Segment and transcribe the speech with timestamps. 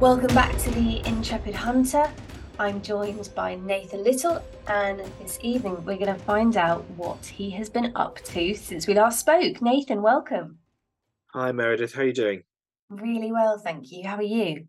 [0.00, 2.10] Welcome back to the Intrepid Hunter.
[2.58, 7.50] I'm joined by Nathan Little, and this evening we're going to find out what he
[7.50, 9.60] has been up to since we last spoke.
[9.60, 10.56] Nathan, welcome.
[11.34, 12.44] Hi Meredith, how are you doing?
[12.88, 14.08] Really well, thank you.
[14.08, 14.68] How are you?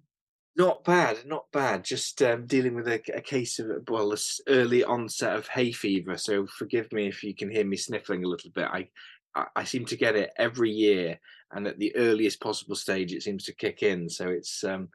[0.57, 1.85] Not bad, not bad.
[1.85, 6.17] Just um, dealing with a, a case of well, this early onset of hay fever.
[6.17, 8.65] So forgive me if you can hear me sniffling a little bit.
[8.65, 8.89] I,
[9.33, 11.21] I, I seem to get it every year,
[11.53, 14.09] and at the earliest possible stage, it seems to kick in.
[14.09, 14.89] So it's um,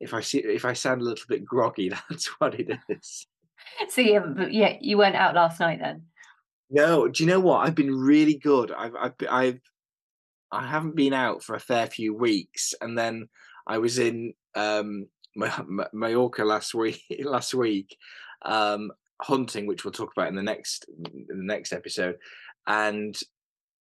[0.00, 3.26] if I see if I sound a little bit groggy, that's what it is.
[3.88, 6.02] So yeah, yeah, you weren't out last night then.
[6.70, 7.66] No, do you know what?
[7.66, 8.72] I've been really good.
[8.72, 9.60] I've I've I've
[10.52, 13.28] I haven't been out for a fair few weeks, and then
[13.66, 15.06] I was in um,
[15.92, 17.02] Mallorca last week.
[17.20, 17.96] Last week,
[18.42, 22.16] um, hunting, which we'll talk about in the next in the next episode,
[22.66, 23.16] and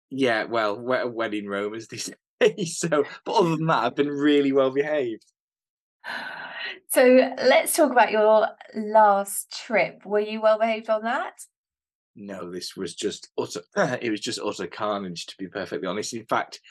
[0.09, 2.13] yeah, well, wedding Rome as they say.
[2.65, 5.25] So, but other than that, I've been really well behaved.
[6.89, 10.05] So let's talk about your last trip.
[10.05, 11.33] Were you well behaved on that?
[12.15, 13.61] No, this was just utter.
[14.01, 16.13] It was just utter carnage, to be perfectly honest.
[16.13, 16.61] In fact,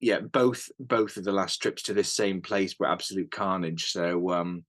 [0.00, 3.90] yeah, both both of the last trips to this same place were absolute carnage.
[3.90, 4.64] So, um,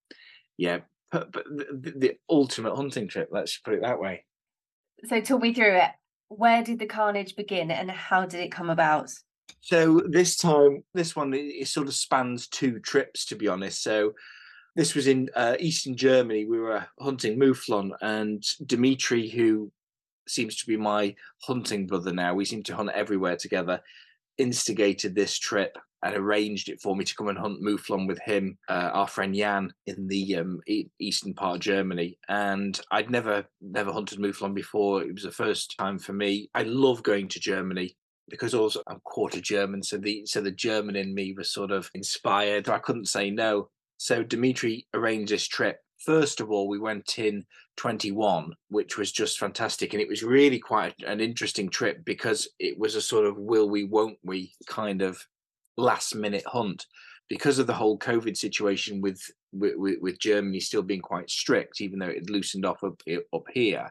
[0.58, 0.80] yeah,
[1.12, 3.30] but, but the, the ultimate hunting trip.
[3.32, 4.24] Let's put it that way.
[5.06, 5.92] So, talk me through it.
[6.30, 9.12] Where did the carnage begin, and how did it come about?
[9.62, 13.84] So this time, this one it, sort of spans two trips, to be honest.
[13.84, 14.14] So
[14.76, 16.46] this was in uh, eastern Germany.
[16.46, 19.72] We were hunting mouflon, and Dimitri, who
[20.28, 23.82] seems to be my hunting brother now, we seem to hunt everywhere together,
[24.38, 28.58] instigated this trip and arranged it for me to come and hunt mouflon with him,
[28.70, 30.62] uh, our friend Jan, in the um,
[31.00, 32.18] eastern part of Germany.
[32.30, 35.02] And I'd never never hunted mouflon before.
[35.02, 36.50] It was the first time for me.
[36.54, 37.98] I love going to Germany
[38.30, 41.90] because also I'm quarter German, so the so the German in me was sort of
[41.94, 42.70] inspired.
[42.70, 43.70] I couldn't say no.
[43.98, 45.80] So Dimitri arranged this trip.
[46.06, 47.44] First of all, we went in
[47.78, 52.78] 21, which was just fantastic, and it was really quite an interesting trip because it
[52.78, 55.26] was a sort of will we, won't we kind of
[55.76, 56.86] last minute hunt
[57.30, 59.22] because of the whole COVID situation with
[59.54, 63.02] with, with Germany still being quite strict, even though it loosened off up,
[63.34, 63.90] up here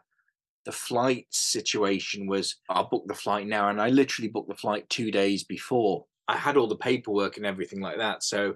[0.67, 3.69] the flight situation was I'll book the flight now.
[3.69, 6.03] And I literally booked the flight two days before.
[6.27, 8.21] I had all the paperwork and everything like that.
[8.21, 8.55] So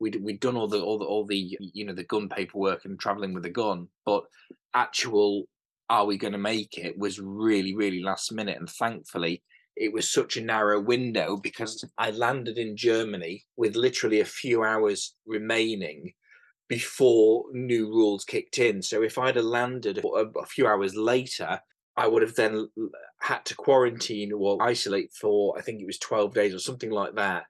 [0.00, 2.98] we'd we'd done all the all the all the you know the gun paperwork and
[2.98, 4.24] traveling with a gun, but
[4.74, 5.44] actual
[5.88, 9.40] are we going to make it was really really last minute, and thankfully
[9.76, 14.64] it was such a narrow window because I landed in Germany with literally a few
[14.64, 16.12] hours remaining
[16.68, 18.82] before new rules kicked in.
[18.82, 21.60] So if I'd have landed a, few hours later,
[21.96, 22.68] I would have then
[23.20, 27.14] had to quarantine or isolate for I think it was 12 days or something like
[27.16, 27.44] that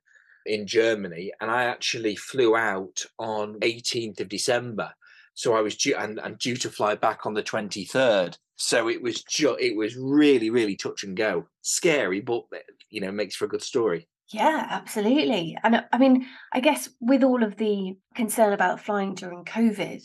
[0.47, 1.33] in Germany.
[1.41, 4.93] And I actually flew out on 18th of December.
[5.35, 8.37] So I was due and, and due to fly back on the 23rd.
[8.57, 11.47] So it was ju- it was really, really touch and go.
[11.63, 12.59] Scary, but eh,
[12.91, 14.09] you know, makes for a good story.
[14.33, 15.59] Yeah, absolutely.
[15.63, 20.03] And uh, I mean, I guess with all of the concern about flying during COVID,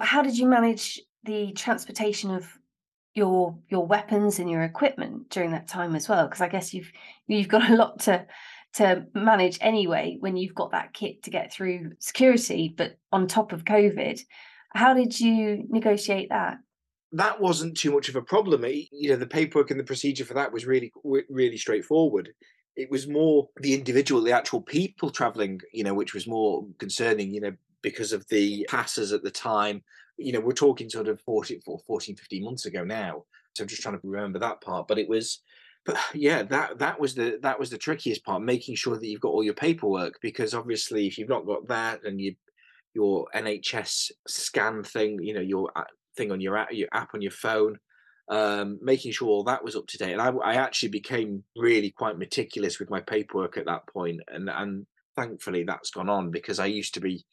[0.00, 2.46] how did you manage the transportation of
[3.14, 6.26] your your weapons and your equipment during that time as well?
[6.26, 6.92] Because I guess you've
[7.26, 8.26] you've got a lot to
[8.74, 13.52] to manage anyway when you've got that kit to get through security, but on top
[13.52, 14.20] of COVID,
[14.74, 16.58] how did you negotiate that?
[17.12, 18.64] That wasn't too much of a problem.
[18.66, 20.92] You know, the paperwork and the procedure for that was really
[21.28, 22.30] really straightforward
[22.78, 27.34] it was more the individual, the actual people traveling, you know, which was more concerning,
[27.34, 27.52] you know,
[27.82, 29.82] because of the passes at the time.
[30.16, 33.24] You know, we're talking sort of 14, 14 15 months ago now.
[33.56, 34.86] So I'm just trying to remember that part.
[34.86, 35.40] But it was,
[35.84, 39.20] but yeah, that that was the that was the trickiest part, making sure that you've
[39.20, 42.36] got all your paperwork, because obviously if you've not got that and you
[42.94, 45.82] your NHS scan thing, you know, your uh,
[46.16, 47.76] thing on your your app on your phone,
[48.30, 50.12] um, making sure all that was up to date.
[50.12, 54.50] And I, I, actually became really quite meticulous with my paperwork at that point, and
[54.50, 54.86] and
[55.16, 57.24] thankfully that's gone on because I used to be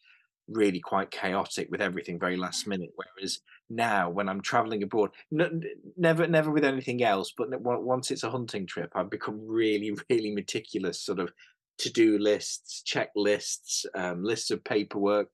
[0.47, 2.91] really quite chaotic with everything very last minute.
[2.95, 3.39] Whereas
[3.69, 5.63] now, when I'm traveling abroad, n-
[5.97, 10.33] never never with anything else, but once it's a hunting trip, I've become really really
[10.33, 11.31] meticulous, sort of
[11.79, 15.27] to do lists, checklists, um, lists of paperwork,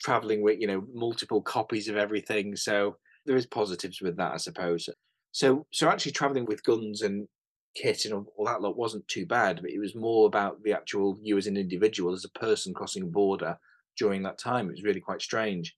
[0.00, 2.56] traveling with you know multiple copies of everything.
[2.56, 2.96] So
[3.26, 4.88] there is positives with that, I suppose.
[5.32, 7.26] So, so actually traveling with guns and
[7.74, 11.18] kit and all, that lot wasn't too bad, but it was more about the actual
[11.22, 13.58] you as an individual, as a person crossing a border
[13.98, 14.68] during that time.
[14.68, 15.74] It was really quite strange.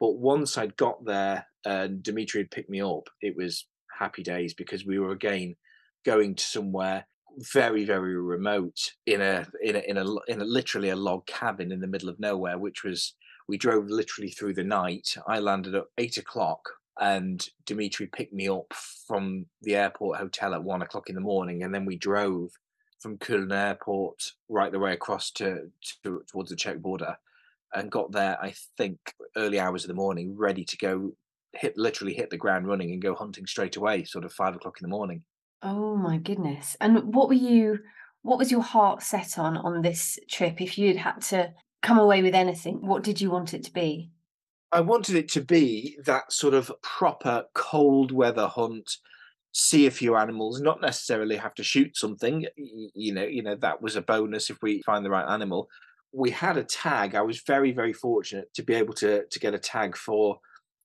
[0.00, 3.66] But once I'd got there and Dimitri had picked me up, it was
[3.98, 5.56] happy days because we were again
[6.04, 7.06] going to somewhere
[7.52, 11.70] very very remote in a in a in a in a literally a log cabin
[11.70, 13.14] in the middle of nowhere, which was
[13.48, 15.16] we drove literally through the night.
[15.26, 16.68] I landed at eight o'clock
[17.00, 18.72] and Dimitri picked me up
[19.06, 22.50] from the airport hotel at one o'clock in the morning, and then we drove
[22.98, 25.70] from Köln Airport right the way across to,
[26.02, 27.16] to towards the Czech border,
[27.74, 28.36] and got there.
[28.42, 28.98] I think
[29.36, 31.12] early hours of the morning, ready to go,
[31.52, 34.78] hit literally hit the ground running and go hunting straight away, sort of five o'clock
[34.80, 35.22] in the morning.
[35.62, 36.76] Oh my goodness!
[36.80, 37.80] And what were you?
[38.22, 40.60] What was your heart set on on this trip?
[40.60, 41.52] If you'd had to
[41.82, 44.10] come away with anything, what did you want it to be?
[44.72, 48.98] I wanted it to be that sort of proper cold weather hunt,
[49.52, 52.46] see a few animals, not necessarily have to shoot something.
[52.56, 55.68] You know, you know that was a bonus if we find the right animal.
[56.12, 57.14] We had a tag.
[57.14, 60.40] I was very, very fortunate to be able to to get a tag for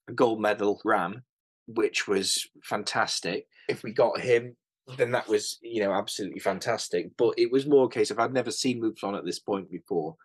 [0.10, 1.24] a gold medal ram,
[1.68, 3.48] which was fantastic.
[3.68, 4.56] If we got him,
[4.98, 7.12] then that was you know absolutely fantastic.
[7.18, 10.16] But it was more a case of I'd never seen Mouflon at this point before,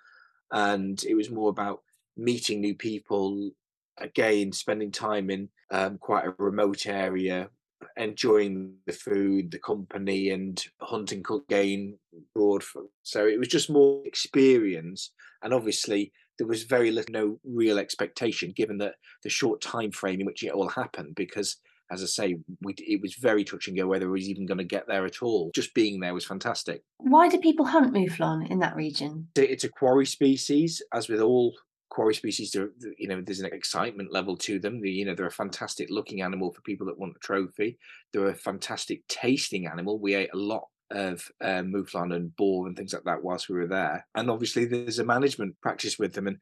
[0.53, 1.81] and it was more about
[2.19, 3.51] meeting new people,
[3.97, 7.49] again, spending time in um, quite a remote area,
[7.97, 11.97] enjoying the food, the company, and hunting cook gain
[12.35, 12.63] broad.
[13.05, 15.13] So it was just more experience,
[15.43, 20.21] and obviously there was very little, no real expectation, given that the short time frame
[20.21, 21.57] in which it all happened, because.
[21.91, 24.59] As I say, we, it was very touch and go whether we was even going
[24.59, 25.51] to get there at all.
[25.55, 26.83] Just being there was fantastic.
[26.99, 29.29] Why do people hunt mouflon in that region?
[29.35, 31.55] It's a quarry species, as with all
[31.91, 34.81] quarry species you know there's an excitement level to them.
[34.81, 37.79] The, you know they're a fantastic looking animal for people that want a trophy.
[38.13, 39.99] They're a fantastic tasting animal.
[39.99, 43.57] We ate a lot of um, mouflon and boar and things like that whilst we
[43.57, 44.07] were there.
[44.15, 46.39] And obviously there's a management practice with them and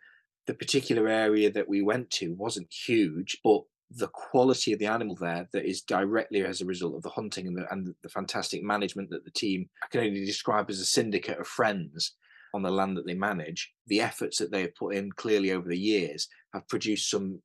[0.46, 5.14] the particular area that we went to wasn't huge but the quality of the animal
[5.14, 8.62] there that is directly as a result of the hunting and the, and the fantastic
[8.62, 12.12] management that the team I can only describe as a syndicate of friends
[12.54, 15.68] on the land that they manage, the efforts that they have put in clearly over
[15.68, 17.40] the years have produced some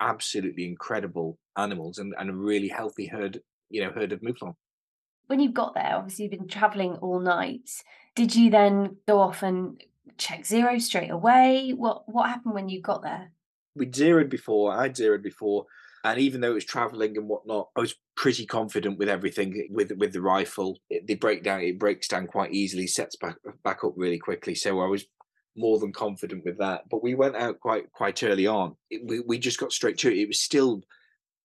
[0.00, 4.54] absolutely incredible animals and, and a really healthy herd, you know, herd of mouflon.
[5.26, 7.70] When you got there, obviously you've been traveling all night.
[8.14, 9.82] Did you then go off and
[10.18, 11.70] check zero straight away?
[11.70, 13.32] What what happened when you got there?
[13.74, 14.72] We zeroed before.
[14.72, 15.66] I zeroed before
[16.06, 19.66] and even though it was traveling and whatnot, I was pretty confident with everything eh,
[19.70, 20.78] with with the rifle.
[20.88, 24.54] It, they break down, it breaks down quite easily, sets back back up really quickly.
[24.54, 25.04] So I was
[25.56, 26.82] more than confident with that.
[26.88, 28.76] But we went out quite quite early on.
[28.88, 30.18] It, we we just got straight to it.
[30.18, 30.82] It was still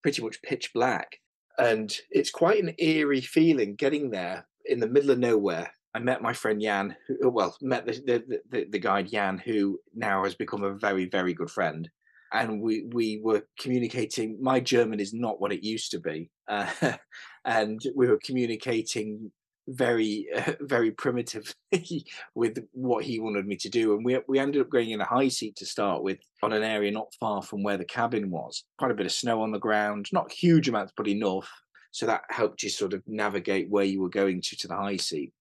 [0.03, 1.17] pretty much pitch black,
[1.57, 5.73] and it's quite an eerie feeling getting there in the middle of nowhere.
[5.95, 9.79] I met my friend Jan, who, well, met the, the, the, the guide Jan, who
[9.93, 11.89] now has become a very, very good friend
[12.33, 14.38] and we we were communicating.
[14.42, 16.68] My German is not what it used to be, uh,
[17.45, 19.31] and we were communicating
[19.68, 21.54] very uh, very primitively
[22.36, 25.06] with what he wanted me to do and we we ended up going in a
[25.06, 28.63] high seat to start with on an area not far from where the cabin was
[28.78, 31.50] quite a bit of snow on the ground not huge amounts but enough
[31.92, 34.98] so that helped you sort of navigate where you were going to to the high
[34.98, 35.33] seat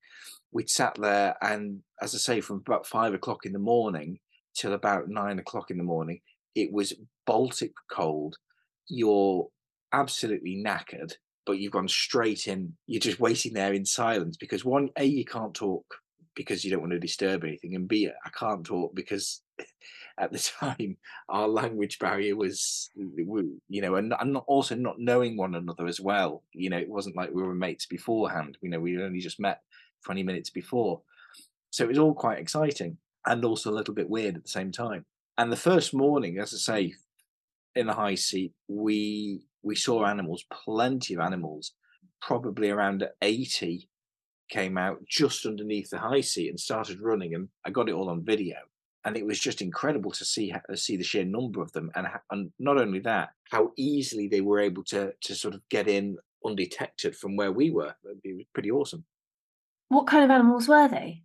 [0.53, 4.19] we'd sat there and as i say from about five o'clock in the morning
[4.55, 6.21] till about nine o'clock in the morning
[6.55, 6.95] it was
[7.27, 8.37] Baltic cold.
[8.89, 9.49] You're
[9.93, 11.13] absolutely knackered,
[11.47, 12.75] but you've gone straight in.
[12.87, 15.85] You're just waiting there in silence because one, A, you can't talk
[16.35, 19.43] because you don't want to disturb anything, and B, I can't talk because
[20.19, 20.97] at the time
[21.29, 26.43] our language barrier was, you know, and, and also not knowing one another as well.
[26.53, 28.59] You know, it wasn't like we were mates beforehand.
[28.61, 29.61] You know, we only just met
[30.05, 31.03] 20 minutes before.
[31.71, 34.73] So it was all quite exciting and also a little bit weird at the same
[34.73, 35.07] time.
[35.41, 36.95] And the first morning, as I say,
[37.75, 41.73] in the high seat, we we saw animals, plenty of animals,
[42.21, 43.89] probably around 80
[44.51, 48.11] came out just underneath the high seat and started running and I got it all
[48.11, 48.57] on video.
[49.07, 51.91] And it was just incredible to see uh, see the sheer number of them.
[51.95, 55.89] And and not only that how easily they were able to to sort of get
[55.89, 57.95] in undetected from where we were.
[58.25, 59.07] It was pretty awesome.
[59.89, 61.23] What kind of animals were they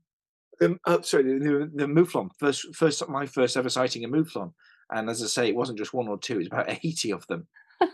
[0.60, 2.30] the, uh, sorry, the, the Mouflon.
[2.40, 4.54] First, first, my first ever sighting of Mouflon,
[4.92, 7.48] and as I say, it wasn't just one or two; it's about eighty of them.
[7.82, 7.88] uh,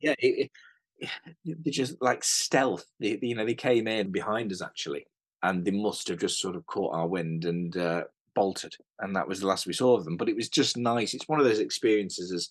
[0.00, 0.50] yeah, it,
[0.98, 1.10] it,
[1.44, 2.86] they're just like stealth.
[3.00, 5.06] They, you know, they came in behind us actually,
[5.42, 9.28] and they must have just sort of caught our wind and uh, bolted, and that
[9.28, 10.16] was the last we saw of them.
[10.16, 11.14] But it was just nice.
[11.14, 12.48] It's one of those experiences as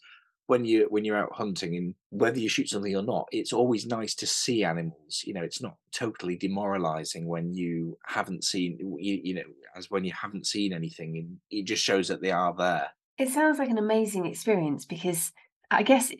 [0.47, 3.85] when you when you're out hunting and whether you shoot something or not it's always
[3.85, 9.21] nice to see animals you know it's not totally demoralizing when you haven't seen you,
[9.23, 9.41] you know
[9.75, 12.89] as when you haven't seen anything and it just shows that they are there.
[13.17, 15.31] It sounds like an amazing experience because
[15.71, 16.19] i guess you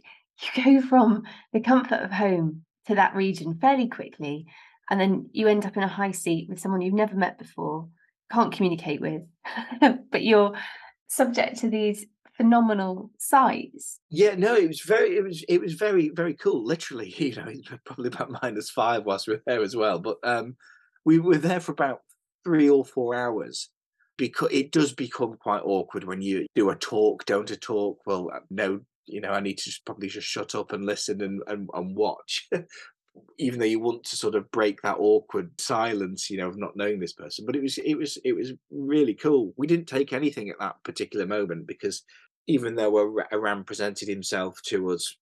[0.63, 4.46] go from the comfort of home to that region fairly quickly
[4.89, 7.88] and then you end up in a high seat with someone you've never met before,
[8.32, 9.22] can't communicate with,
[10.12, 10.53] but you're
[11.08, 12.06] subject to these
[12.38, 14.00] phenomenal size.
[14.10, 16.66] Yeah, no, it was very, it was, it was very, very cool.
[16.66, 17.52] Literally, you know,
[17.86, 20.00] probably about minus five whilst we were there as well.
[20.00, 20.56] But um,
[21.06, 22.02] we were there for about
[22.44, 23.70] three or four hours
[24.18, 28.00] because it does become quite awkward when you do a talk, don't a talk.
[28.06, 31.22] Well, uh, no, you know, I need to just probably just shut up and listen
[31.22, 32.48] and and, and watch.
[33.38, 36.75] even though you want to sort of break that awkward silence you know of not
[36.75, 40.13] knowing this person but it was it was it was really cool we didn't take
[40.13, 42.03] anything at that particular moment because
[42.48, 45.15] even though a ram presented himself to us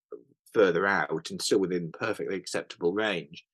[0.53, 3.45] further out and still within perfectly acceptable range,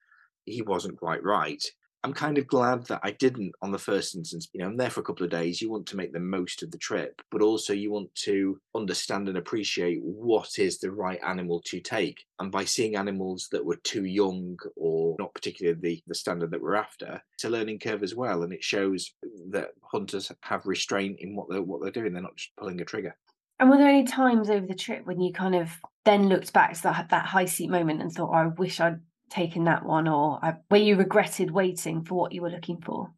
[0.45, 1.63] he wasn't quite right.
[2.07, 4.47] I'm kind of glad that I didn't on the first instance.
[4.53, 5.61] You know, I'm there for a couple of days.
[5.61, 9.27] You want to make the most of the trip, but also you want to understand
[9.27, 12.23] and appreciate what is the right animal to take.
[12.39, 16.61] And by seeing animals that were too young or not particularly the, the standard that
[16.61, 18.43] we're after, it's a learning curve as well.
[18.43, 19.11] And it shows
[19.49, 22.13] that hunters have restraint in what they're what they're doing.
[22.13, 23.17] They're not just pulling a trigger.
[23.59, 25.71] And were there any times over the trip when you kind of
[26.05, 29.01] then looked back to that that high seat moment and thought, oh, "I wish I'd
[29.29, 33.11] taken that one," or uh, where you regretted waiting for what you were looking for?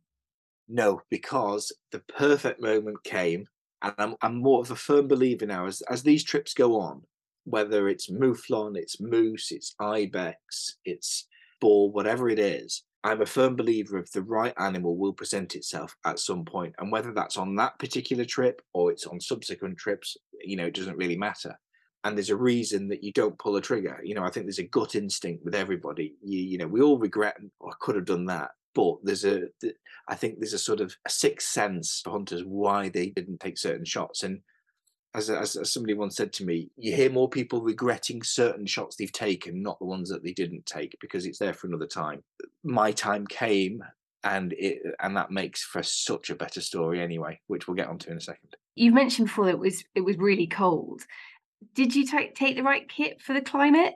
[0.68, 3.48] No, because the perfect moment came,
[3.82, 7.02] and I'm, I'm more of a firm believer now as as these trips go on,
[7.46, 11.28] whether it's mouflon, it's moose, it's ibex, it's
[11.60, 12.84] boar, whatever it is.
[13.04, 16.92] I'm a firm believer of the right animal will present itself at some point, and
[16.92, 20.98] whether that's on that particular trip or it's on subsequent trips, you know, it doesn't
[20.98, 21.58] really matter.
[22.04, 24.00] And there's a reason that you don't pull a trigger.
[24.04, 26.16] You know, I think there's a gut instinct with everybody.
[26.24, 28.52] You, you know, we all regret, oh, I could have done that.
[28.74, 29.48] But there's a,
[30.08, 33.58] I think there's a sort of a sixth sense for hunters why they didn't take
[33.58, 34.24] certain shots.
[34.24, 34.42] And
[35.14, 38.96] as, as, as somebody once said to me, you hear more people regretting certain shots
[38.96, 42.24] they've taken, not the ones that they didn't take, because it's there for another time.
[42.64, 43.84] My time came,
[44.24, 48.12] and it and that makes for such a better story anyway, which we'll get onto
[48.12, 48.56] in a second.
[48.76, 51.02] You mentioned before it was it was really cold.
[51.76, 53.96] Did you take take the right kit for the climate?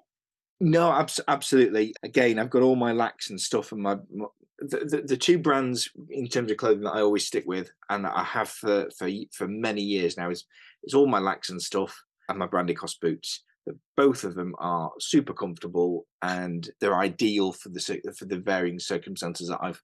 [0.60, 1.94] No, abs- absolutely.
[2.04, 4.26] Again, I've got all my Laksen stuff, and my, my
[4.60, 8.08] the, the, the two brands in terms of clothing that I always stick with, and
[8.08, 10.46] I have for for for many years now is
[10.84, 13.44] it's all my Laksen stuff and my Brandecosse boots.
[13.96, 19.48] Both of them are super comfortable and they're ideal for the for the varying circumstances
[19.48, 19.82] that I've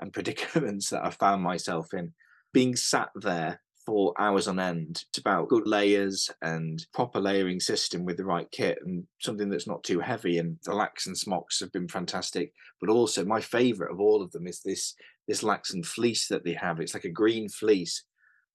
[0.00, 2.12] and predicaments that I've found myself in.
[2.52, 5.04] Being sat there for hours on end.
[5.08, 9.66] It's about good layers and proper layering system with the right kit and something that's
[9.66, 10.38] not too heavy.
[10.38, 12.52] And the Laksen smocks have been fantastic.
[12.80, 14.94] But also my favourite of all of them is this
[15.26, 16.80] this Laksen fleece that they have.
[16.80, 18.04] It's like a green fleece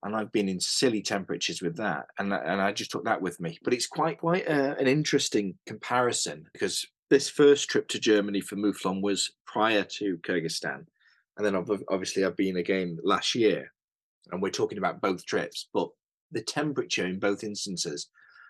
[0.04, 3.40] and I've been in silly temperatures with that, and and I just took that with
[3.40, 3.60] me.
[3.64, 8.56] But it's quite quite a, an interesting comparison because this first trip to Germany for
[8.56, 10.86] Mouflon was prior to Kyrgyzstan,
[11.38, 11.56] and then
[11.90, 13.72] obviously I've been again last year,
[14.32, 15.90] and we're talking about both trips, but
[16.32, 18.10] the temperature in both instances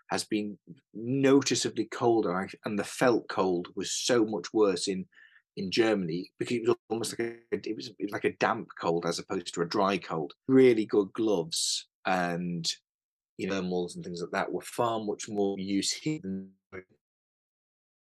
[0.10, 0.58] has been
[0.94, 5.06] noticeably colder, and the felt cold was so much worse in
[5.58, 9.20] in Germany because it was almost like a, it was, like a damp cold as
[9.20, 10.34] opposed to a dry cold.
[10.48, 12.66] Really good gloves and
[13.38, 16.52] you know thermals and things like that were far much more use here than.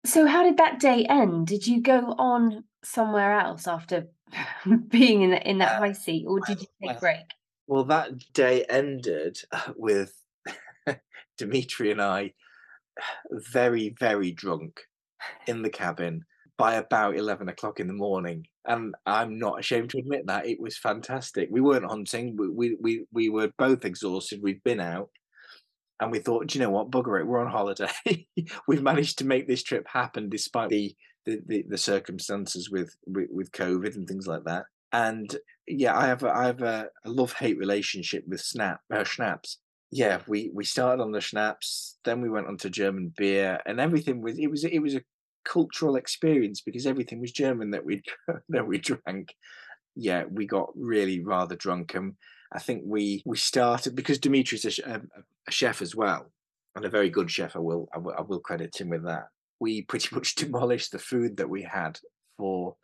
[0.04, 1.48] So how did that day end?
[1.48, 4.06] Did you go on somewhere else after
[4.88, 7.35] being in the, in that uh, high seat, or did you take a break?
[7.66, 10.14] Well, that day ended uh, with
[11.38, 12.32] Dimitri and I
[12.98, 14.80] uh, very, very drunk
[15.46, 16.24] in the cabin
[16.56, 18.46] by about 11 o'clock in the morning.
[18.64, 21.48] And I'm not ashamed to admit that it was fantastic.
[21.50, 24.42] We weren't hunting, we, we, we were both exhausted.
[24.42, 25.10] We'd been out
[26.00, 27.90] and we thought, do you know what, bugger it, we're on holiday.
[28.68, 30.94] We've managed to make this trip happen despite the,
[31.24, 34.64] the, the, the circumstances with, with, with COVID and things like that.
[34.92, 39.04] And yeah, I have a, I have a, a love hate relationship with snap uh,
[39.04, 39.58] schnapps.
[39.90, 43.80] Yeah, we we started on the schnapps, then we went on to German beer, and
[43.80, 45.02] everything was it was it was a
[45.44, 48.02] cultural experience because everything was German that we
[48.48, 49.34] that we drank.
[49.94, 52.14] Yeah, we got really rather drunk, and
[52.52, 55.08] I think we we started because Dimitri's a, um,
[55.48, 56.30] a, chef as well,
[56.74, 57.56] and a very good chef.
[57.56, 59.28] I will, I will I will credit him with that.
[59.60, 61.98] We pretty much demolished the food that we had
[62.38, 62.76] for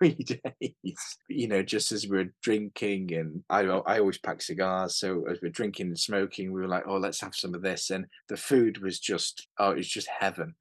[0.00, 0.14] three
[0.60, 1.18] days.
[1.28, 5.38] You know, just as we are drinking, and I I always pack cigars, so as
[5.42, 8.36] we're drinking and smoking, we were like, oh, let's have some of this, and the
[8.36, 10.54] food was just oh, it was just heaven.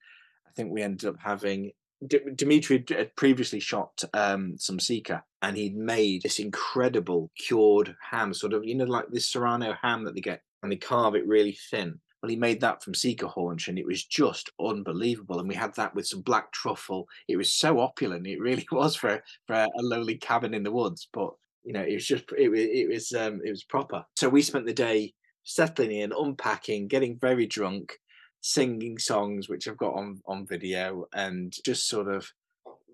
[0.47, 1.71] I think we ended up having
[2.05, 8.33] D- Dimitri had previously shot um, some Sika and he'd made this incredible cured ham,
[8.33, 11.27] sort of, you know, like this Serrano ham that they get and they carve it
[11.27, 11.99] really thin.
[12.21, 15.39] Well, he made that from Sika haunch, and it was just unbelievable.
[15.39, 17.07] And we had that with some black truffle.
[17.27, 18.27] It was so opulent.
[18.27, 21.07] It really was for for a lowly cabin in the woods.
[21.13, 21.31] But
[21.63, 24.05] you know, it was just it was it was um, it was proper.
[24.17, 27.93] So we spent the day settling in, unpacking, getting very drunk,
[28.41, 32.29] singing songs which I've got on on video, and just sort of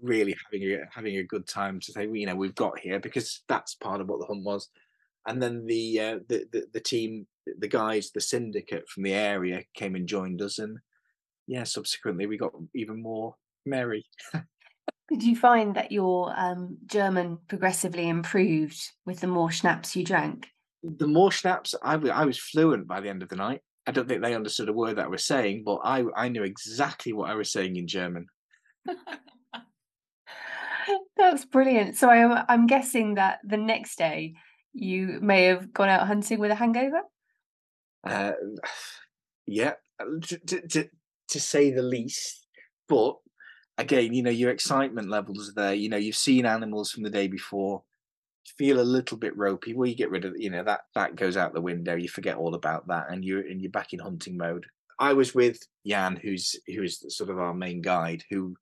[0.03, 3.41] really having a having a good time to say, you know, we've got here because
[3.47, 4.69] that's part of what the hunt was
[5.25, 7.27] and then the, uh, the, the the team,
[7.57, 10.77] the guys, the syndicate from the area came and joined us, and
[11.47, 13.35] yeah, subsequently we got even more
[13.65, 14.05] merry.
[15.09, 20.47] Did you find that your um, German progressively improved with the more schnapps you drank?
[20.81, 23.61] The more schnapps, I, I was fluent by the end of the night.
[23.87, 26.43] I don't think they understood a word that I was saying, but I, I knew
[26.43, 28.25] exactly what I was saying in German.
[31.17, 31.97] That's brilliant.
[31.97, 34.33] So I'm, I'm guessing that the next day
[34.73, 37.01] you may have gone out hunting with a hangover?
[38.05, 38.33] Uh,
[39.47, 40.89] yeah, uh, to, to,
[41.29, 42.47] to say the least.
[42.87, 43.15] But
[43.77, 45.73] again, you know, your excitement levels are there.
[45.73, 47.83] You know, you've seen animals from the day before.
[48.57, 49.73] Feel a little bit ropey.
[49.73, 51.95] Well, you get rid of, you know, that that goes out the window.
[51.95, 54.67] You forget all about that, and you're and you're back in hunting mode.
[54.99, 58.55] I was with Jan, who's who is sort of our main guide, who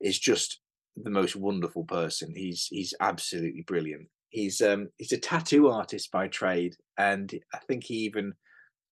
[0.00, 0.60] is just
[0.96, 2.32] the most wonderful person.
[2.36, 7.84] He's he's absolutely brilliant he's um he's a tattoo artist by trade, and I think
[7.84, 8.34] he even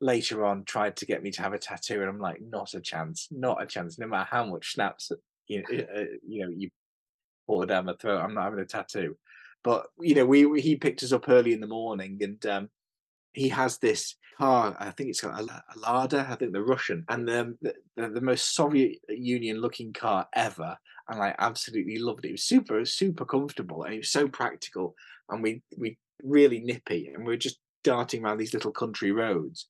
[0.01, 2.81] later on tried to get me to have a tattoo, and I'm like, not a
[2.81, 3.99] chance, not a chance.
[3.99, 5.13] No matter how much schnapps
[5.47, 6.71] you know, uh, you know you
[7.47, 9.17] pour down my throat, I'm not having a tattoo.
[9.65, 12.69] But you know, we he picked us up early in the morning, and um,
[13.33, 14.77] he has this car.
[14.79, 16.27] I think it's got a, a Lada.
[16.29, 17.57] I think the Russian, and the,
[17.97, 20.79] the, the most Soviet Union looking car ever.
[21.11, 22.29] And I absolutely loved it.
[22.29, 24.95] It was super super comfortable, and it was so practical
[25.29, 29.69] and we we really nippy, and we are just darting around these little country roads,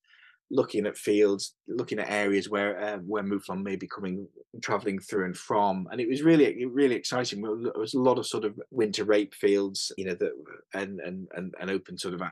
[0.51, 4.27] looking at fields, looking at areas where uh, where mouflon may be coming
[4.63, 7.43] traveling through and from, and it was really really exciting.
[7.43, 10.33] There was a lot of sort of winter rape fields, you know, that
[10.75, 12.23] and and and, and open sort of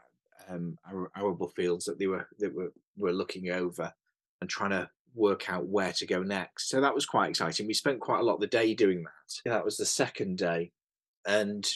[0.48, 0.79] um,
[1.16, 3.92] arable fields that they were that were were looking over
[4.40, 6.68] and trying to work out where to go next.
[6.68, 7.66] So that was quite exciting.
[7.66, 9.50] We spent quite a lot of the day doing that.
[9.50, 10.72] That was the second day,
[11.26, 11.66] and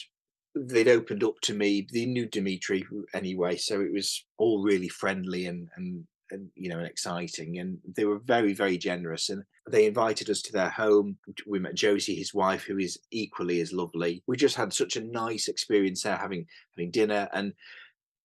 [0.55, 1.87] they'd opened up to me.
[1.91, 6.79] They knew Dimitri anyway, so it was all really friendly and and and you know
[6.79, 7.59] and exciting.
[7.59, 11.17] And they were very very generous, and they invited us to their home.
[11.47, 14.23] We met Josie, his wife, who is equally as lovely.
[14.27, 17.53] We just had such a nice experience there, having having dinner and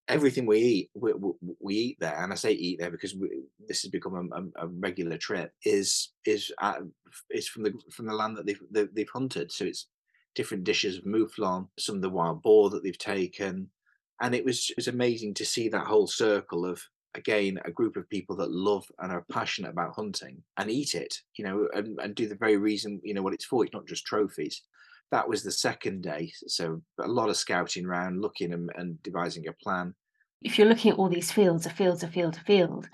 [0.08, 1.12] everything we eat we,
[1.58, 3.28] we, eat there and i say eat there because we,
[3.66, 6.74] this has become a, a, regular trip is is uh,
[7.32, 9.88] is from the from the land that they've they've hunted so it's
[10.36, 13.68] different dishes of mouflon, some of the wild boar that they've taken.
[14.20, 16.80] And it was, it was amazing to see that whole circle of,
[17.16, 21.14] again, a group of people that love and are passionate about hunting and eat it,
[21.36, 23.64] you know, and, and do the very reason, you know, what it's for.
[23.64, 24.62] It's not just trophies.
[25.10, 26.32] That was the second day.
[26.46, 29.94] So a lot of scouting around, looking and, and devising a plan.
[30.42, 32.88] If you're looking at all these fields, a field, a field, a field,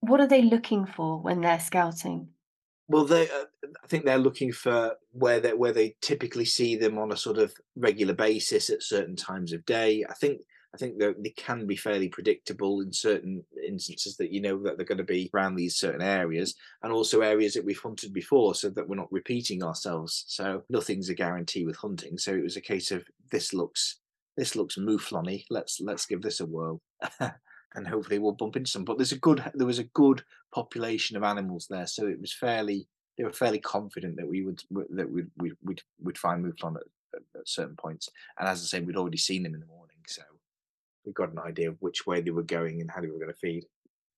[0.00, 2.28] what are they looking for when they're scouting?
[2.88, 3.44] Well, they, uh,
[3.82, 7.38] I think they're looking for where they where they typically see them on a sort
[7.38, 10.04] of regular basis at certain times of day.
[10.08, 10.42] I think
[10.74, 14.84] I think they can be fairly predictable in certain instances that you know that they're
[14.84, 18.70] going to be around these certain areas and also areas that we've hunted before, so
[18.70, 20.24] that we're not repeating ourselves.
[20.26, 22.18] So nothing's a guarantee with hunting.
[22.18, 24.00] So it was a case of this looks
[24.36, 25.44] this looks mouflony.
[25.48, 26.80] Let's let's give this a whirl.
[27.20, 28.84] and hopefully we'll bump into some.
[28.84, 32.32] But there's a good there was a good population of animals there, so it was
[32.32, 34.60] fairly they were fairly confident that we would
[34.90, 38.08] that we'd we'd we'd, find mouflon at, at, certain points.
[38.38, 39.83] And as I say, we'd already seen them in the morning,
[41.04, 43.32] we got an idea of which way they were going and how they were going
[43.32, 43.64] to feed.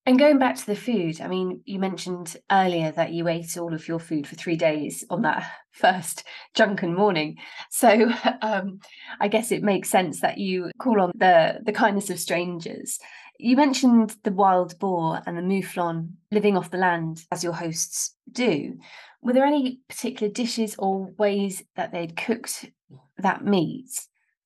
[0.09, 3.75] And going back to the food, I mean, you mentioned earlier that you ate all
[3.75, 6.23] of your food for three days on that first
[6.55, 7.39] drunken morning.
[7.71, 8.79] So um,
[9.21, 13.01] I guess it makes sense that you call on the the kindness of strangers.
[13.39, 18.15] You mentioned the wild boar and the mouflon living off the land as your hosts
[18.31, 18.79] do.
[19.21, 22.71] Were there any particular dishes or ways that they'd cooked
[23.19, 23.91] that meat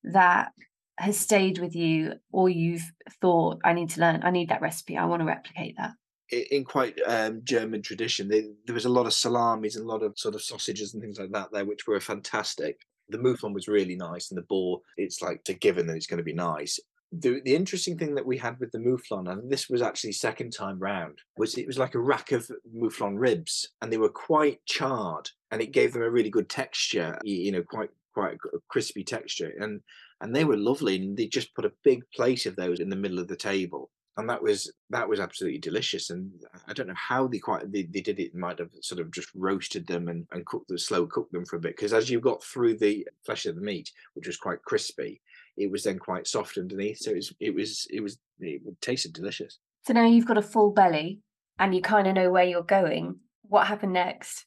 [0.02, 0.52] that
[1.00, 4.96] has stayed with you or you've thought, I need to learn, I need that recipe,
[4.96, 5.92] I want to replicate that?
[6.32, 10.04] in quite um, German tradition, they, there was a lot of salamis and a lot
[10.04, 12.78] of sort of sausages and things like that there, which were fantastic.
[13.08, 16.18] The mouflon was really nice, and the boar, it's like a given that it's going
[16.18, 16.78] to be nice
[17.12, 20.52] the the interesting thing that we had with the mouflon, and this was actually second
[20.52, 24.64] time round, was it was like a rack of mouflon ribs, and they were quite
[24.66, 29.02] charred, and it gave them a really good texture, you know, quite quite a crispy
[29.02, 29.80] texture, and
[30.20, 32.96] and they were lovely, and they just put a big plate of those in the
[32.96, 36.10] middle of the table, and that was that was absolutely delicious.
[36.10, 36.30] And
[36.66, 38.34] I don't know how they quite they, they did it.
[38.34, 41.56] Might have sort of just roasted them and, and cooked them, slow cooked them for
[41.56, 41.76] a bit.
[41.76, 45.20] Because as you got through the flesh of the meat, which was quite crispy,
[45.56, 46.98] it was then quite soft underneath.
[46.98, 49.58] So it was it was it was it tasted delicious.
[49.86, 51.20] So now you've got a full belly
[51.58, 53.20] and you kind of know where you're going.
[53.42, 54.46] What happened next?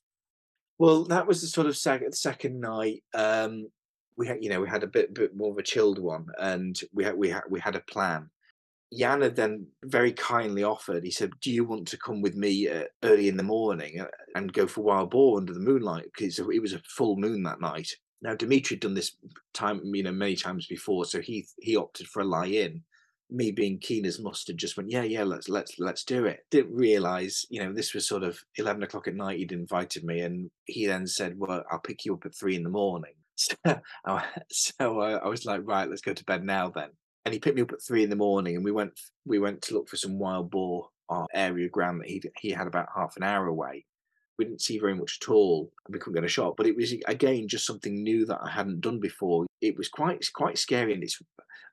[0.78, 3.04] Well, that was the sort of second second night.
[3.14, 3.70] Um,
[4.18, 6.80] we had, you know, we had a bit bit more of a chilled one, and
[6.94, 8.30] we had we had we had a plan.
[8.94, 11.04] Yana then very kindly offered.
[11.04, 14.08] He said, "Do you want to come with me uh, early in the morning uh,
[14.36, 17.62] and go for wild boar under the moonlight?" Because it was a full moon that
[17.62, 17.90] night.
[18.22, 19.18] Now Dimitri had done this
[19.54, 22.84] time, you know, many times before, so he he opted for a lie in.
[23.30, 26.76] Me being keen as mustard, just went, "Yeah, yeah, let's let's let's do it." Didn't
[26.76, 29.40] realize, you know, this was sort of eleven o'clock at night.
[29.40, 32.64] He'd invited me, and he then said, "Well, I'll pick you up at three in
[32.64, 33.56] the morning." So,
[34.52, 36.90] so uh, I was like, "Right, let's go to bed now then."
[37.26, 39.62] and he picked me up at three in the morning and we went we went
[39.62, 43.16] to look for some wild boar our area ground that he he had about half
[43.18, 43.86] an hour away.
[44.38, 46.76] We didn't see very much at all and we couldn't get a shot but it
[46.76, 49.46] was again just something new that i hadn't done before.
[49.62, 51.22] It was quite quite scary and it's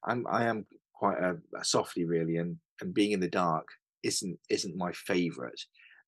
[0.04, 3.66] i'm i am quite a, a softy really and and being in the dark
[4.02, 5.60] isn't isn't my favorite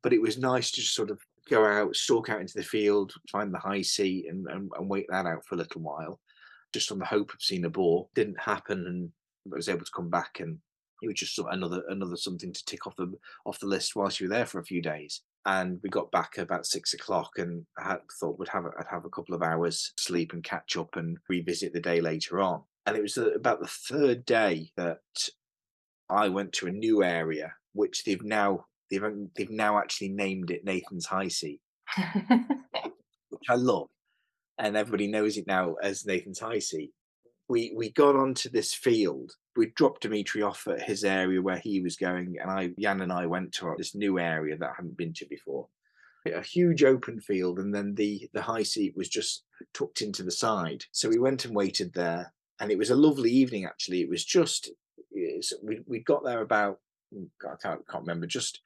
[0.03, 3.13] but it was nice to just sort of go out stalk out into the field
[3.31, 6.21] find the high seat and, and, and wait that out for a little while
[6.73, 9.11] just on the hope of seeing a boar didn't happen and
[9.53, 10.59] I was able to come back and
[11.03, 13.13] it was just another another something to tick off the
[13.45, 15.23] off the list whilst you were there for a few days.
[15.45, 19.11] And we got back about six o'clock, and I thought would have I'd have a
[19.11, 22.63] couple of hours sleep and catch up and revisit the day later on.
[22.87, 25.01] And it was about the third day that
[26.09, 30.53] I went to a new area, which they've now they've um, they've now actually named
[30.53, 31.61] it Nathan's High Seat,
[33.31, 33.89] which I love,
[34.59, 36.93] and everybody knows it now as Nathan's High Seat
[37.53, 39.33] we we got onto this field.
[39.57, 43.13] We dropped Dimitri off at his area where he was going, and I, Jan and
[43.13, 45.69] I went to this new area that I hadn't been to before.
[46.27, 50.31] A huge open field, and then the the high seat was just tucked into the
[50.31, 50.85] side.
[50.93, 53.67] So we went and waited there, and it was a lovely evening.
[53.67, 54.71] Actually, it was just
[55.63, 56.79] we we got there about
[57.15, 58.61] mm, I can't, can't remember just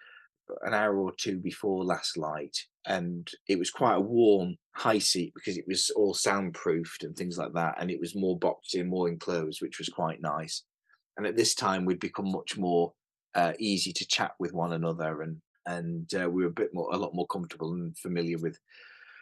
[0.62, 2.56] an hour or two before last light,
[2.86, 7.38] and it was quite a warm high seat because it was all soundproofed and things
[7.38, 10.62] like that, and it was more boxed in, more enclosed, which was quite nice.
[11.16, 12.92] And at this time, we'd become much more
[13.34, 16.92] uh, easy to chat with one another, and and uh, we were a bit more,
[16.92, 18.58] a lot more comfortable and familiar with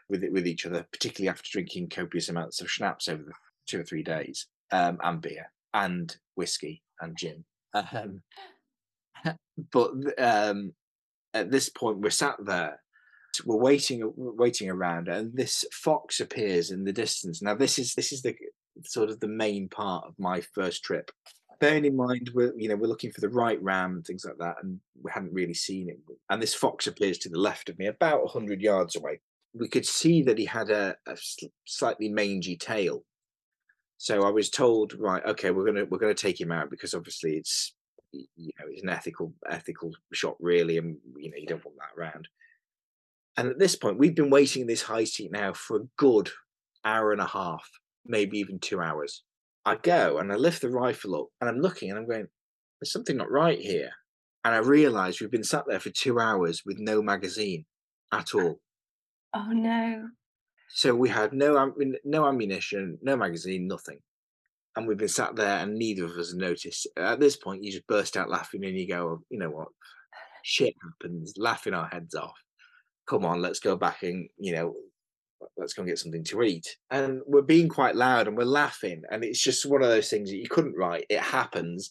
[0.09, 3.33] with it with each other, particularly after drinking copious amounts of schnapps over the
[3.67, 7.45] two or three days, um, and beer and whiskey and gin.
[7.75, 8.23] Um,
[9.73, 10.73] but um,
[11.35, 12.81] at this point, we're sat there
[13.45, 17.43] we're waiting waiting around and this fox appears in the distance.
[17.43, 18.35] Now this is this is the
[18.85, 21.11] sort of the main part of my first trip.
[21.61, 24.39] Bearing in mind we're you know we're looking for the right ram and things like
[24.39, 25.99] that and we hadn't really seen it.
[26.31, 29.21] And this fox appears to the left of me about 100 yards away.
[29.55, 31.17] We could see that he had a, a
[31.65, 33.05] slightly mangy tail.
[33.97, 37.37] So i was told right okay we're gonna we're gonna take him out because obviously
[37.37, 37.75] it's
[38.37, 42.01] you know it's an ethical ethical shot really and you know you don't want that
[42.01, 42.29] around
[43.37, 46.31] and at this point, we've been waiting in this high seat now for a good
[46.85, 47.69] hour and a half,
[48.07, 49.23] maybe even two hours.
[49.65, 52.29] I go and I lift the rifle up and I'm looking and I'm going,
[52.81, 53.91] there's something not right here.
[54.45, 57.65] And I realize we've been sat there for two hours with no magazine
[58.13, 58.61] at uh, all.
[59.33, 60.11] Oh no.
[60.69, 61.73] So we had no
[62.05, 64.01] no ammunition, no magazine, nothing.
[64.77, 66.89] And we've been sat there and neither of us noticed.
[66.97, 69.69] At this point, you just burst out laughing and you go, you know what?
[70.43, 72.35] Shit happens, laughing our heads off
[73.07, 74.75] come on, let's go back and, you know,
[75.57, 76.77] let's go and get something to eat.
[76.91, 79.03] And we're being quite loud and we're laughing.
[79.11, 81.07] And it's just one of those things that you couldn't write.
[81.11, 81.91] It happens.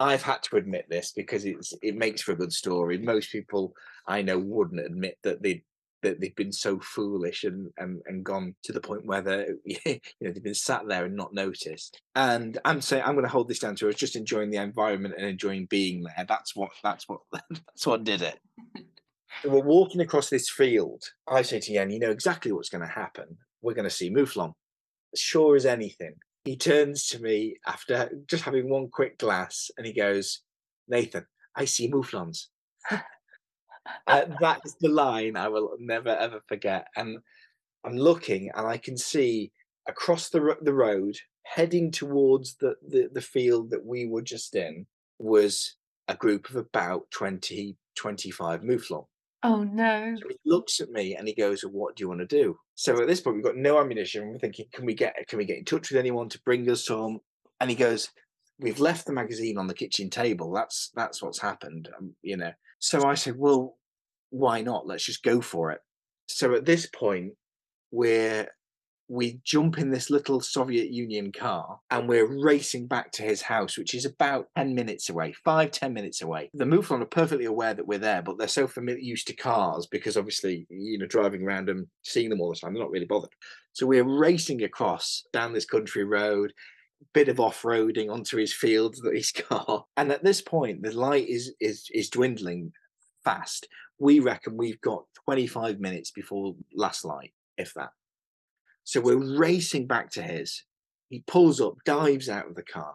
[0.00, 2.98] I've had to admit this because it's it makes for a good story.
[2.98, 3.72] Most people
[4.06, 5.62] I know wouldn't admit that they
[6.02, 10.00] that they've been so foolish and, and and gone to the point where they you
[10.20, 12.00] know they've been sat there and not noticed.
[12.14, 15.14] And I'm saying I'm going to hold this down to us just enjoying the environment
[15.16, 16.26] and enjoying being there.
[16.28, 18.38] That's what that's what that's what did it
[19.44, 21.04] we're walking across this field.
[21.28, 23.36] I say to Jan, you know exactly what's going to happen.
[23.60, 24.52] We're going to see Mouflon.
[25.14, 26.14] Sure as anything.
[26.44, 30.40] He turns to me after just having one quick glass and he goes,
[30.88, 32.46] Nathan, I see Mouflons.
[34.06, 36.86] Uh, that is the line I will never ever forget.
[36.96, 37.18] And
[37.84, 39.52] I'm looking and I can see
[39.88, 44.86] across the, the road, heading towards the, the, the field that we were just in,
[45.18, 45.76] was
[46.08, 49.04] a group of about 20, 25 Mouflon.
[49.44, 50.14] Oh no.
[50.20, 52.56] So he looks at me and he goes, What do you want to do?
[52.76, 54.28] So at this point we've got no ammunition.
[54.28, 56.86] We're thinking, can we get can we get in touch with anyone to bring us
[56.86, 57.18] some?
[57.60, 58.10] And he goes,
[58.62, 60.52] we've left the magazine on the kitchen table.
[60.52, 62.52] That's that's what's happened, um, you know.
[62.82, 63.76] So I said, well,
[64.30, 64.88] why not?
[64.88, 65.80] Let's just go for it.
[66.26, 67.34] So at this point,
[67.92, 68.48] we're
[69.08, 73.76] we jump in this little Soviet Union car and we're racing back to his house,
[73.76, 76.50] which is about 10 minutes away, five ten minutes away.
[76.54, 79.86] The Mouflon are perfectly aware that we're there, but they're so familiar used to cars
[79.86, 83.04] because obviously, you know, driving around and seeing them all the time, they're not really
[83.04, 83.34] bothered.
[83.74, 86.52] So we're racing across down this country road,
[87.12, 89.86] bit of off-roading onto his fields that he's got.
[89.96, 92.72] And at this point, the light is is is dwindling
[93.24, 93.68] fast.
[93.98, 97.90] We reckon we've got 25 minutes before last light, if that.
[98.84, 100.64] So we're racing back to his.
[101.08, 102.94] He pulls up, dives out of the car,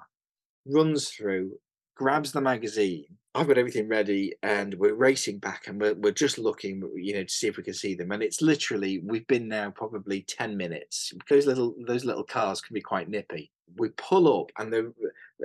[0.65, 1.60] runs through,
[1.96, 3.06] grabs the magazine.
[3.36, 7.24] I've got everything ready, and we're racing back, and we're, we're just looking, you know,
[7.24, 8.12] to see if we can see them.
[8.12, 11.13] And it's literally we've been now probably ten minutes.
[11.30, 13.52] Those little those little cars can be quite nippy.
[13.75, 14.93] We pull up, and the,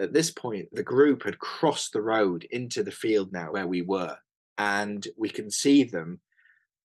[0.01, 3.83] at this point, the group had crossed the road into the field now where we
[3.83, 4.17] were,
[4.59, 6.21] and we can see them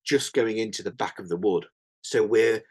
[0.04, 1.66] just going into the back of the wood.
[2.02, 2.64] So we're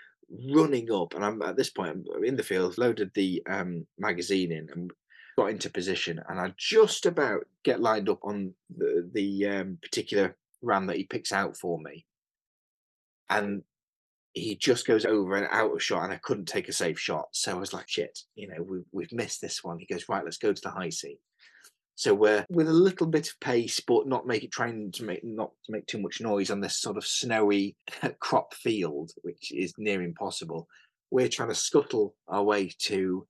[0.52, 4.52] running up, and I'm at this point I'm in the field, loaded the um, magazine
[4.52, 4.90] in, and
[5.36, 10.36] got into position, and I just about get lined up on the the um, particular
[10.62, 12.06] ram that he picks out for me,
[13.28, 13.62] and
[14.36, 17.28] he just goes over and out of shot, and I couldn't take a safe shot,
[17.32, 19.78] so I was like, shit, you know, we've we've missed this one.
[19.78, 21.18] He goes, right, let's go to the high seat.
[21.94, 25.24] So we're with a little bit of pace, but not make it trying to make
[25.24, 27.76] not to make too much noise on this sort of snowy
[28.20, 30.68] crop field, which is near impossible.
[31.10, 33.26] We're trying to scuttle our way to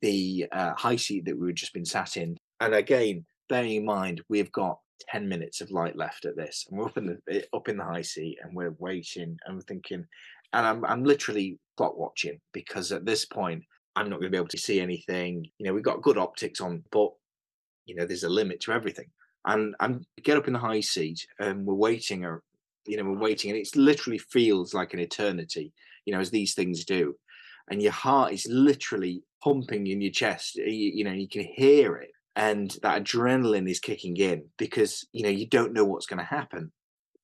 [0.00, 2.38] the uh, high seat that we've just been sat in.
[2.60, 4.78] And again, bearing in mind we've got
[5.10, 7.76] 10 minutes of light left at this, and we're up in the eh, up in
[7.76, 10.06] the high seat and we're waiting and we're thinking,
[10.52, 13.62] and I'm I'm literally clock watching because at this point
[13.96, 15.46] I'm not going to be able to see anything.
[15.58, 17.10] You know, we've got good optics on, but
[17.86, 19.06] you know, there's a limit to everything.
[19.44, 22.42] And I'm get up in the high seat and we're waiting or
[22.86, 25.72] you know, we're waiting and it literally feels like an eternity,
[26.04, 27.14] you know, as these things do.
[27.70, 30.56] And your heart is literally pumping in your chest.
[30.56, 32.10] You, you know, you can hear it.
[32.34, 36.24] And that adrenaline is kicking in because, you know, you don't know what's going to
[36.24, 36.72] happen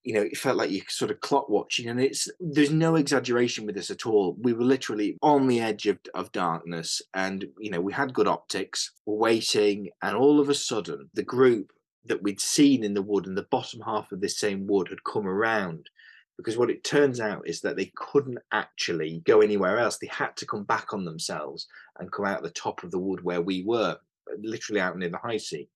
[0.04, 3.64] you know, it felt like you sort of clock watching, and it's there's no exaggeration
[3.64, 4.36] with this at all.
[4.38, 8.28] We were literally on the edge of, of darkness, and you know, we had good
[8.28, 11.72] optics, we're waiting, and all of a sudden, the group
[12.04, 15.02] that we'd seen in the wood and the bottom half of this same wood had
[15.04, 15.88] come around.
[16.36, 19.98] Because what it turns out is that they couldn't actually go anywhere else.
[19.98, 23.22] They had to come back on themselves and come out the top of the wood
[23.22, 23.96] where we were,
[24.42, 25.68] literally out near the high sea.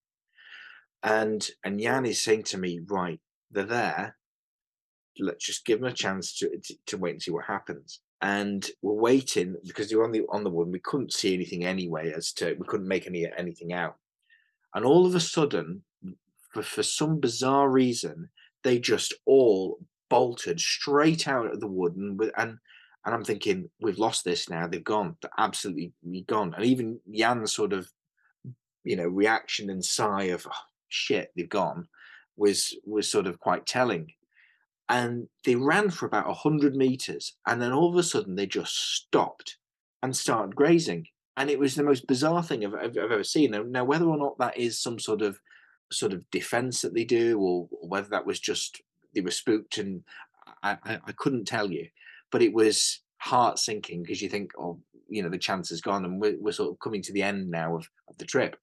[1.03, 4.17] And and Jan is saying to me, right, they're there
[5.21, 8.01] let's just give them a chance to, to, to wait and see what happens.
[8.21, 10.73] And we're waiting because you're on the on the one.
[10.73, 13.97] We couldn't see anything anyway, as to we couldn't make any anything out.
[14.75, 15.83] And all of a sudden,
[16.53, 18.29] for, for some bizarre reason,
[18.65, 19.79] they just all
[20.11, 22.59] bolted straight out of the wood and and
[23.05, 24.67] and I'm thinking we've lost this now.
[24.67, 25.17] They've gone.
[25.23, 25.93] They're absolutely
[26.27, 26.55] gone.
[26.55, 27.89] And even Jan's sort of
[28.83, 30.57] you know reaction and sigh of oh,
[30.89, 31.87] shit they've gone
[32.39, 34.13] was was sort of quite telling.
[34.89, 38.75] And they ran for about 100 meters and then all of a sudden they just
[38.75, 39.59] stopped
[40.03, 41.07] and started grazing.
[41.37, 43.55] And it was the most bizarre thing I've, I've, I've ever seen.
[43.71, 45.39] Now whether or not that is some sort of
[45.93, 48.81] sort of defense that they do or, or whether that was just
[49.15, 50.03] they were spooked and
[50.63, 51.89] I, I, I couldn't tell you.
[52.31, 56.05] But it was heart sinking because you think oh you know the chance is gone
[56.05, 58.57] and we're, we're sort of coming to the end now of, of the trip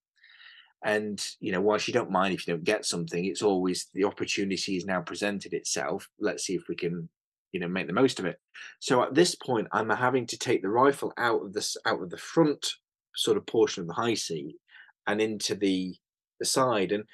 [0.86, 4.06] and you know, whilst you don't mind if you don't get something, it's always the
[4.06, 6.08] opportunity has now presented itself.
[6.20, 7.10] Let's see if we can,
[7.52, 8.40] you know, make the most of it.
[8.80, 12.12] So at this point, I'm having to take the rifle out of this out of
[12.12, 12.68] the front
[13.16, 14.58] sort of portion of the high seat
[15.08, 15.96] and into the
[16.40, 17.06] the side and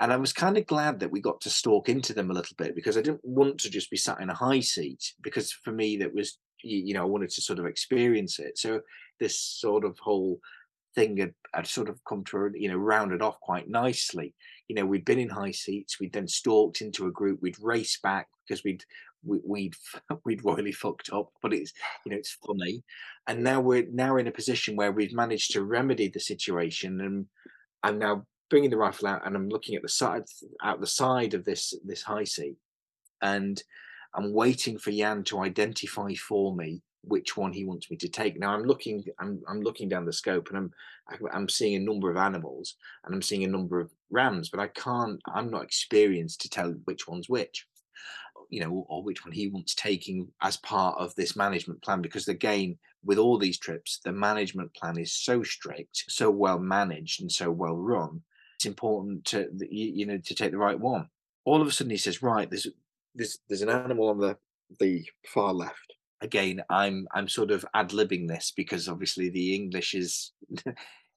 [0.00, 2.54] and I was kind of glad that we got to stalk into them a little
[2.56, 5.72] bit because I didn't want to just be sat in a high seat because for
[5.72, 8.58] me that was you know I wanted to sort of experience it.
[8.58, 8.82] So
[9.18, 10.38] this sort of whole
[10.98, 14.34] thing had, had sort of come to you know rounded off quite nicely.
[14.66, 17.98] You know, we'd been in high seats, we'd then stalked into a group, we'd race
[18.02, 18.84] back because we'd
[19.24, 19.74] we, we'd
[20.24, 21.72] we'd royally fucked up, but it's
[22.04, 22.82] you know it's funny,
[23.28, 27.26] and now we're now in a position where we've managed to remedy the situation, and
[27.82, 30.24] I'm now bringing the rifle out, and I'm looking at the side
[30.62, 32.56] out the side of this this high seat,
[33.22, 33.62] and
[34.14, 38.38] I'm waiting for Jan to identify for me which one he wants me to take.
[38.38, 40.72] Now I'm looking, I'm I'm looking down the scope, and I'm
[41.32, 44.68] I'm seeing a number of animals, and I'm seeing a number of rams, but I
[44.68, 45.20] can't.
[45.26, 47.66] I'm not experienced to tell which one's which,
[48.50, 52.02] you know, or which one he wants taking as part of this management plan.
[52.02, 57.20] Because again, with all these trips, the management plan is so strict, so well managed,
[57.20, 58.22] and so well run.
[58.56, 61.08] It's important to you, know to take the right one.
[61.44, 62.66] All of a sudden, he says, "Right, there's
[63.14, 64.36] there's there's an animal on the
[64.80, 69.94] the far left." Again, I'm I'm sort of ad libbing this because obviously the English
[69.94, 70.32] is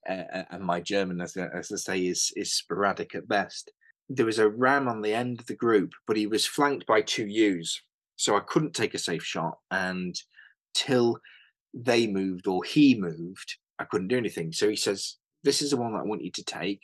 [0.09, 3.71] uh, and my German, as, as I say, is is sporadic at best.
[4.09, 7.01] There was a ram on the end of the group, but he was flanked by
[7.01, 7.81] two ewes,
[8.15, 9.57] so I couldn't take a safe shot.
[9.69, 10.15] And
[10.73, 11.17] till
[11.73, 14.51] they moved or he moved, I couldn't do anything.
[14.51, 16.81] So he says, "This is the one that I want you to take."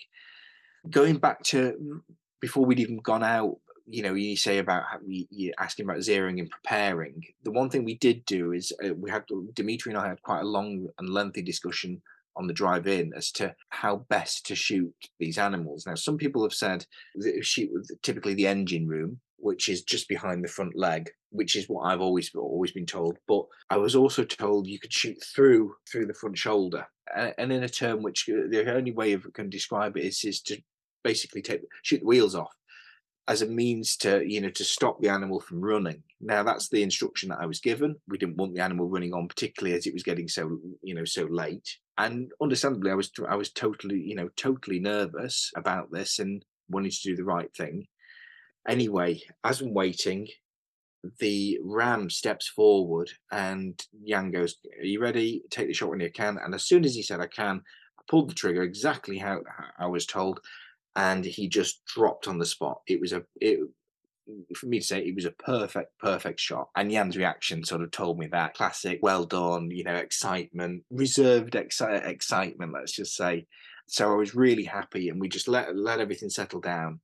[0.89, 2.01] Going back to
[2.39, 3.57] before we'd even gone out,
[3.89, 7.23] you know, you say about you asking about zeroing and preparing.
[7.43, 9.23] The one thing we did do is uh, we had
[9.53, 12.01] Dimitri and I had quite a long and lengthy discussion
[12.35, 15.87] on the drive in as to how best to shoot these animals.
[15.87, 16.85] Now, some people have said
[17.41, 17.71] shoot
[18.03, 22.01] typically the engine room, which is just behind the front leg, which is what I've
[22.01, 23.17] always always been told.
[23.27, 27.63] But I was also told you could shoot through through the front shoulder, and in
[27.63, 30.61] a term which uh, the only way I can describe it is is to
[31.03, 32.51] basically take shoot the wheels off
[33.27, 36.01] as a means to you know to stop the animal from running.
[36.21, 37.95] Now that's the instruction that i was given.
[38.07, 41.05] We didn't want the animal running on particularly as it was getting so you know
[41.05, 41.77] so late.
[41.97, 46.91] And understandably i was i was totally you know totally nervous about this and wanting
[46.91, 47.87] to do the right thing.
[48.67, 50.27] Anyway as i'm waiting
[51.19, 55.43] the ram steps forward and Jan goes, Are you ready?
[55.49, 56.37] Take the shot when you can.
[56.43, 57.61] And as soon as he said, I can,
[57.99, 59.41] I pulled the trigger exactly how
[59.79, 60.41] I was told
[60.97, 62.81] and he just dropped on the spot.
[62.87, 63.59] It was a it
[64.57, 66.67] for me to say it was a perfect, perfect shot.
[66.75, 71.53] And Jan's reaction sort of told me that classic, well done, you know, excitement, reserved
[71.53, 73.45] exci- excitement, let's just say.
[73.87, 76.99] So I was really happy, and we just let let everything settle down.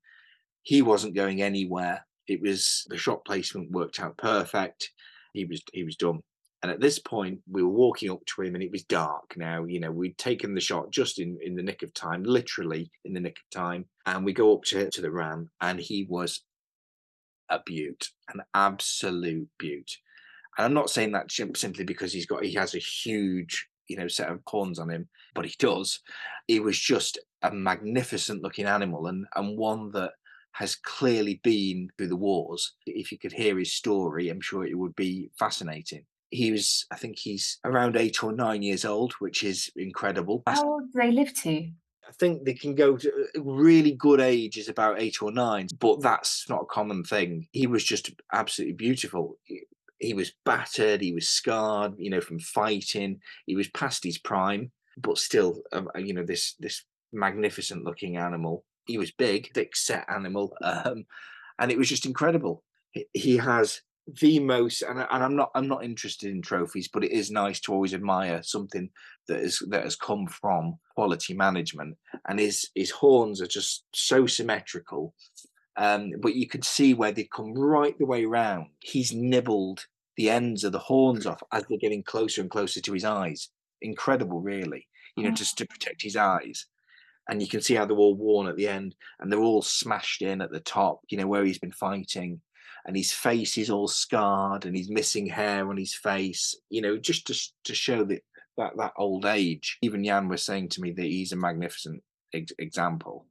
[0.64, 2.06] He wasn't going anywhere.
[2.28, 4.90] It was the shot placement worked out perfect.
[5.34, 6.24] He was he was done.
[6.64, 9.66] And at this point, we were walking up to him and it was dark now.
[9.66, 13.12] You know, we'd taken the shot just in, in the nick of time, literally in
[13.12, 13.86] the nick of time.
[14.06, 16.42] And we go up to, to the ram and he was
[17.50, 19.92] a beaut, an absolute beaut.
[20.58, 24.08] And I'm not saying that simply because he's got, he has a huge, you know,
[24.08, 26.00] set of horns on him, but he does.
[26.48, 30.12] He was just a magnificent looking animal and, and one that
[30.54, 32.76] has clearly been through the wars.
[32.86, 36.96] If you could hear his story, I'm sure it would be fascinating he was i
[36.96, 40.44] think he's around eight or nine years old which is incredible.
[40.48, 41.70] How old do they live to?
[42.08, 45.68] I think they can go to a really good age is about eight or nine
[45.80, 47.48] but that's not a common thing.
[47.52, 49.38] He was just absolutely beautiful.
[50.00, 53.20] He was battered he was scarred you know from fighting.
[53.46, 58.66] He was past his prime but still um, you know this this magnificent looking animal.
[58.88, 61.06] He was big thick set animal um,
[61.60, 62.64] and it was just incredible.
[63.14, 63.82] He has
[64.20, 67.60] the most and, and i'm not i'm not interested in trophies but it is nice
[67.60, 68.90] to always admire something
[69.28, 71.96] that is that has come from quality management
[72.28, 75.14] and his his horns are just so symmetrical
[75.76, 79.86] um, but you can see where they come right the way around he's nibbled
[80.16, 83.50] the ends of the horns off as they're getting closer and closer to his eyes.
[83.82, 85.36] Incredible really you know mm.
[85.36, 86.66] just to protect his eyes.
[87.30, 90.22] And you can see how they're all worn at the end and they're all smashed
[90.22, 92.42] in at the top you know where he's been fighting
[92.86, 96.98] and his face is all scarred and he's missing hair on his face you know
[96.98, 98.22] just to, to show that
[98.58, 99.78] that that old age.
[99.82, 103.26] Even jan was saying to me that he's a magnificent ex- example.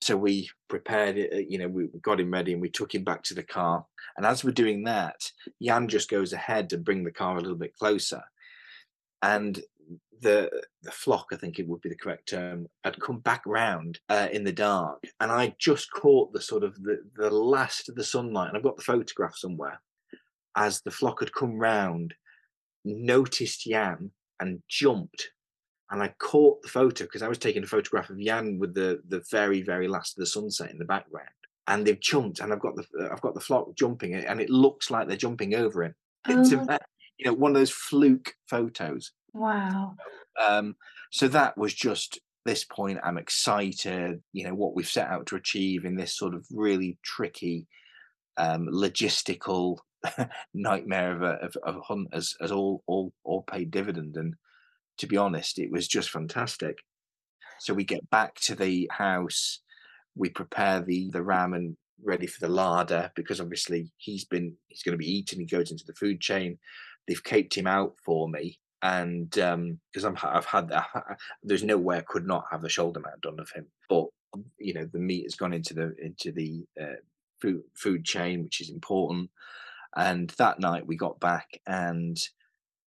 [0.00, 3.04] So we prepared it uh, you know we got him ready and we took him
[3.04, 3.84] back to the car.
[4.16, 5.30] And as we're doing that
[5.62, 8.22] jan just goes ahead to bring the car a little bit closer.
[9.22, 9.62] And
[10.24, 10.50] the
[10.82, 14.28] the flock, I think it would be the correct term, had come back round uh,
[14.32, 18.02] in the dark, and I just caught the sort of the the last of the
[18.02, 19.80] sunlight, and I've got the photograph somewhere.
[20.56, 22.14] As the flock had come round,
[22.84, 24.10] noticed Jan
[24.40, 25.30] and jumped,
[25.90, 29.00] and I caught the photo because I was taking a photograph of Jan with the
[29.08, 31.28] the very very last of the sunset in the background,
[31.68, 34.90] and they've jumped, and I've got the I've got the flock jumping, and it looks
[34.90, 35.94] like they're jumping over him.
[36.26, 36.78] It's a, oh.
[37.18, 39.96] you know one of those fluke photos Wow.
[40.40, 40.76] Um,
[41.10, 43.00] so that was just this point.
[43.02, 46.98] I'm excited, you know, what we've set out to achieve in this sort of really
[47.02, 47.66] tricky,
[48.36, 49.78] um, logistical
[50.54, 54.16] nightmare of a, of, a hunt as, as all, all, all paid dividend.
[54.16, 54.34] And
[54.98, 56.78] to be honest, it was just fantastic.
[57.58, 59.60] So we get back to the house,
[60.14, 64.82] we prepare the, the ram and ready for the larder because obviously he's been, he's
[64.82, 65.40] going to be eaten.
[65.40, 66.58] He goes into the food chain.
[67.08, 70.86] They've caped him out for me and because um, I've had that,
[71.42, 73.66] there's no way I could not have a shoulder mount done of him.
[73.88, 74.06] But
[74.58, 77.00] you know, the meat has gone into the into the uh,
[77.40, 79.30] food food chain, which is important.
[79.96, 82.18] And that night we got back and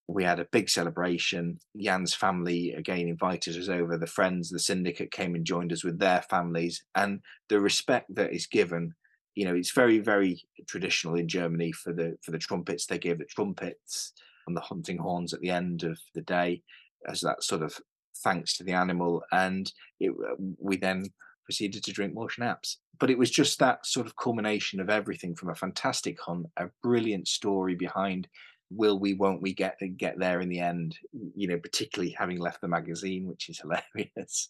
[0.08, 1.60] we had a big celebration.
[1.76, 3.98] Jan's family again invited us over.
[3.98, 8.34] The friends, the syndicate came and joined us with their families, and the respect that
[8.34, 8.94] is given.
[9.34, 12.86] You know, it's very, very traditional in Germany for the for the trumpets.
[12.86, 14.14] They give the trumpets
[14.48, 16.62] and the hunting horns at the end of the day
[17.08, 17.78] as that sort of
[18.24, 21.06] thanks to the animal, and it, uh, we then
[21.46, 22.80] proceeded to drink more schnapps.
[23.00, 26.70] But it was just that sort of culmination of everything from a fantastic hunt, a
[26.82, 28.28] brilliant story behind
[28.70, 30.98] will we won't we get get there in the end?
[31.36, 33.60] you know particularly having left the magazine which is
[33.96, 34.50] hilarious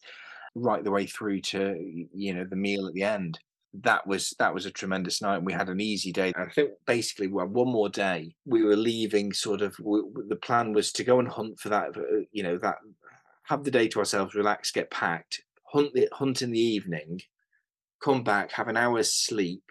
[0.56, 1.76] right the way through to
[2.14, 3.40] you know the meal at the end
[3.74, 6.34] that was that was a tremendous night and we had an easy day.
[6.36, 8.36] I think basically we had one more day.
[8.46, 11.96] We were leaving sort of we, the plan was to go and hunt for that
[11.96, 12.78] uh, you know that
[13.44, 15.42] have the day to ourselves relax get packed
[15.72, 17.20] hunt the hunt in the evening
[18.04, 19.64] come back have an hour's sleep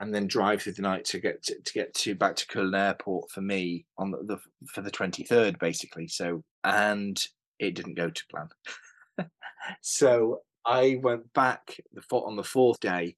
[0.00, 2.76] and then drive through the night to get to, to get to back to Köln
[2.76, 7.22] Airport for me on the, the for the 23rd basically so and
[7.58, 8.48] it didn't go to plan.
[9.82, 13.16] So I went back the on the fourth day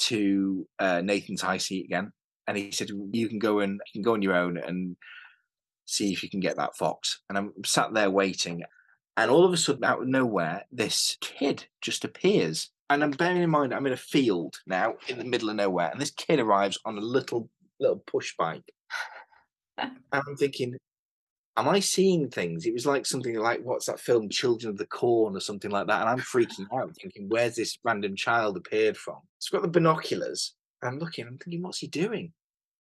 [0.00, 2.12] to uh, Nathan's high seat again
[2.46, 4.96] and he said you can go and you can go on your own and
[5.86, 8.62] see if you can get that fox and I'm sat there waiting
[9.16, 13.42] and all of a sudden out of nowhere this kid just appears and I'm bearing
[13.42, 16.40] in mind I'm in a field now in the middle of nowhere, and this kid
[16.40, 17.50] arrives on a little
[17.80, 18.72] little push bike.
[19.78, 20.76] and I'm thinking,
[21.58, 22.66] am I seeing things?
[22.66, 25.88] It was like something like what's that film, Children of the Corn, or something like
[25.88, 26.00] that.
[26.00, 29.18] And I'm freaking out, thinking, where's this random child appeared from?
[29.38, 30.54] He's got the binoculars.
[30.82, 32.32] I'm looking, I'm thinking, what's he doing?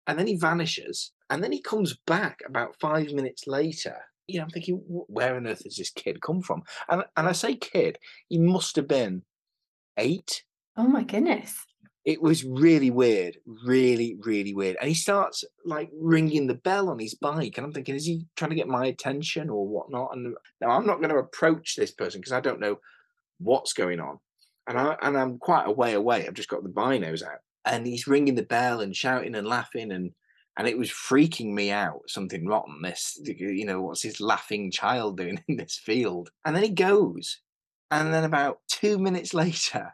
[0.05, 1.11] And then he vanishes.
[1.29, 3.97] And then he comes back about five minutes later.
[4.27, 6.61] You know, I'm thinking, where on earth has this kid come from?
[6.89, 7.97] And and I say kid,
[8.29, 9.23] he must have been
[9.97, 10.43] eight.
[10.75, 11.55] Oh my goodness.
[12.07, 14.77] It was really weird, really, really weird.
[14.79, 17.57] And he starts like ringing the bell on his bike.
[17.57, 20.15] And I'm thinking, is he trying to get my attention or whatnot?
[20.15, 22.79] And now I'm not going to approach this person because I don't know
[23.39, 24.19] what's going on.
[24.67, 26.25] And, I, and I'm quite a way away.
[26.25, 27.39] I've just got the binos out.
[27.65, 29.91] And he's ringing the bell and shouting and laughing.
[29.91, 30.11] And
[30.57, 35.15] and it was freaking me out something rotten this you know what's this laughing child
[35.15, 37.41] doing in this field and then he goes
[37.91, 39.93] and then about two minutes later,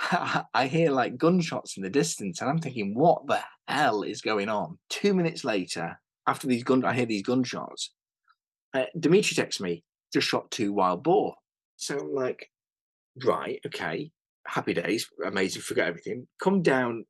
[0.54, 4.48] I hear like gunshots in the distance, and I'm thinking, what the hell is going
[4.48, 4.78] on?
[4.88, 7.92] Two minutes later, after these gun, I hear these gunshots.
[8.72, 11.34] Uh, Dimitri texts me, just shot two wild boar.
[11.76, 12.48] So I'm like,
[13.24, 14.10] right, okay,
[14.46, 16.26] happy days, amazing, forget everything.
[16.42, 17.04] Come down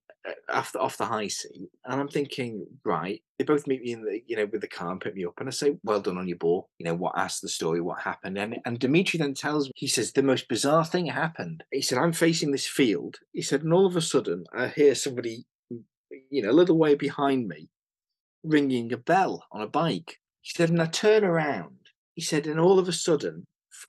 [0.52, 4.02] off the, off the high seat, and I'm thinking, right, they both meet me in
[4.02, 6.18] the, you know, with the car and pick me up, and I say, well done
[6.18, 6.68] on your ball.
[6.78, 9.86] You know, what asked the story, what happened, and and Dimitri then tells me, he
[9.86, 11.64] says, the most bizarre thing happened.
[11.72, 13.18] He said, I'm facing this field.
[13.32, 15.44] He said, and all of a sudden, I hear somebody,
[16.30, 17.68] you know, a little way behind me,
[18.44, 20.18] ringing a bell on a bike.
[20.42, 21.76] He said, and I turn around.
[22.14, 23.46] He said, and all of a sudden,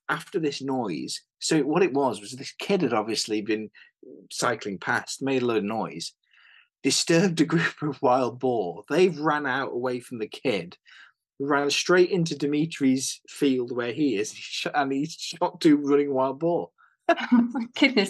[0.08, 3.70] after this noise, so what it was was this kid had obviously been
[4.32, 6.14] cycling past, made a load of noise,
[6.84, 8.84] disturbed a group of wild boar.
[8.90, 10.78] They've ran out away from the kid,
[11.40, 14.34] ran straight into Dimitri's field where he is,
[14.74, 16.70] and he shot two running wild boar.
[17.10, 18.10] oh my goodness.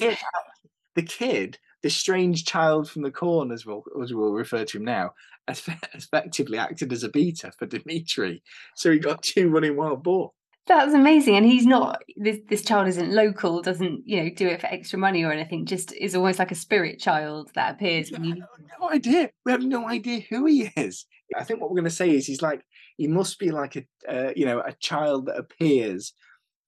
[0.96, 4.86] The kid, the strange child from the corn, as we'll, as we'll refer to him
[4.86, 5.14] now,
[5.48, 8.44] effectively acted as a beater for Dimitri.
[8.76, 10.34] So he got two running wild boar.
[10.68, 11.36] That's amazing.
[11.36, 15.00] And he's not this this child isn't local, doesn't, you know, do it for extra
[15.00, 18.36] money or anything, just is almost like a spirit child that appears when you
[18.80, 19.30] no idea.
[19.46, 21.06] We have no idea who he is.
[21.36, 22.62] I think what we're gonna say is he's like
[22.98, 26.14] he must be like a uh, you know, a child that appears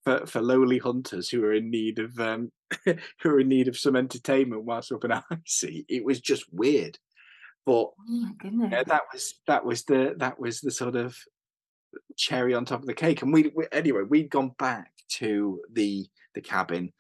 [0.04, 2.52] for, for lowly hunters who are in need of um
[2.86, 5.12] who are in need of some entertainment whilst up in
[5.46, 5.86] seat.
[5.88, 6.98] It was just weird.
[7.66, 11.16] But oh yeah, that was that was the that was the sort of
[12.18, 13.22] cherry on top of the cake.
[13.22, 16.92] And we, we anyway, we'd gone back to the the cabin.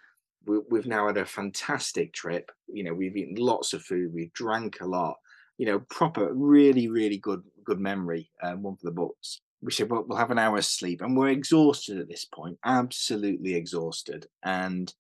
[0.46, 2.52] We, we've now had a fantastic trip.
[2.68, 4.14] You know, we've eaten lots of food.
[4.14, 5.16] We've drank a lot.
[5.58, 8.30] You know, proper, really, really good good memory.
[8.41, 9.39] Um, one for the books.
[9.62, 13.56] We said, well, we'll have an hour's sleep, and we're exhausted at this point, absolutely
[13.56, 14.28] exhausted.
[14.44, 14.94] And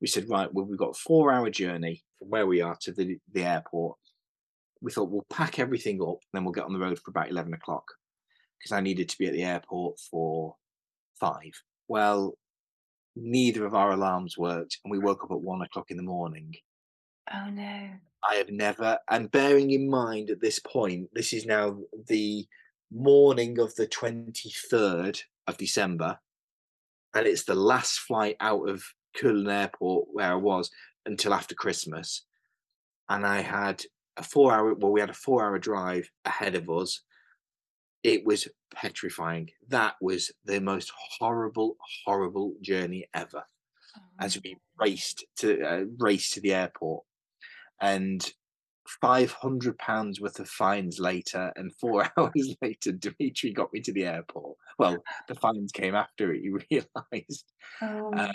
[0.00, 2.92] we said, right, well, we've got a four hour journey from where we are to
[2.92, 3.98] the, the airport.
[4.80, 7.52] We thought we'll pack everything up, then we'll get on the road for about 11
[7.52, 7.84] o'clock
[8.58, 10.56] because I needed to be at the airport for
[11.18, 11.52] five.
[11.88, 12.36] Well,
[13.14, 16.54] neither of our alarms worked, and we woke up at one o'clock in the morning.
[17.32, 17.90] Oh no.
[18.28, 21.78] I have never, and bearing in mind at this point, this is now
[22.08, 22.46] the
[22.92, 26.18] morning of the 23rd of December,
[27.14, 28.84] and it's the last flight out of
[29.16, 30.70] Köln Airport where I was
[31.06, 32.22] until after Christmas.
[33.08, 33.82] And I had
[34.16, 37.02] a four hour, well, we had a four hour drive ahead of us
[38.06, 39.50] it was petrifying.
[39.68, 43.44] That was the most horrible, horrible journey ever.
[44.20, 47.04] As we raced to uh, raced to the airport,
[47.80, 48.32] and
[49.00, 53.92] five hundred pounds worth of fines later, and four hours later, Dimitri got me to
[53.92, 54.56] the airport.
[54.78, 56.42] Well, the fines came after it.
[56.42, 57.44] You realised
[57.82, 58.32] Oh, uh,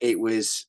[0.00, 0.66] it was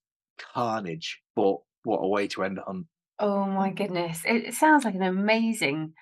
[0.53, 2.85] carnage, but what a way to end a hunt.
[3.19, 4.23] oh my goodness.
[4.25, 5.93] It, it sounds like an amazing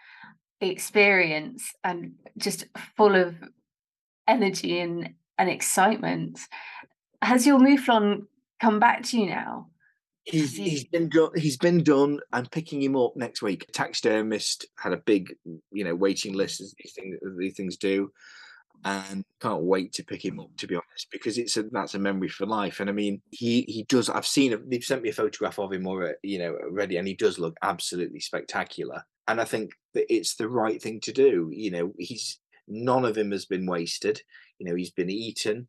[0.62, 3.36] experience and just full of
[4.28, 6.40] energy and, and excitement.
[7.22, 8.28] Has your mouflon
[8.60, 9.68] come back to you now?
[10.24, 11.30] He's he- he's been done.
[11.36, 12.20] He's been done.
[12.34, 13.68] I'm picking him up next week.
[13.74, 15.36] Taxidermist had a big,
[15.72, 18.12] you know, waiting list as these things as these things do,
[18.84, 20.50] and can't wait to pick him up.
[20.58, 22.80] To be honest, because it's a that's a memory for life.
[22.80, 24.10] And I mean, he he does.
[24.10, 24.60] I've seen.
[24.68, 26.18] They've sent me a photograph of him already.
[26.24, 29.04] You know, already, and he does look absolutely spectacular.
[29.28, 31.50] And I think that it's the right thing to do.
[31.52, 34.22] You know, he's none of him has been wasted.
[34.60, 35.68] You know, he's been eaten.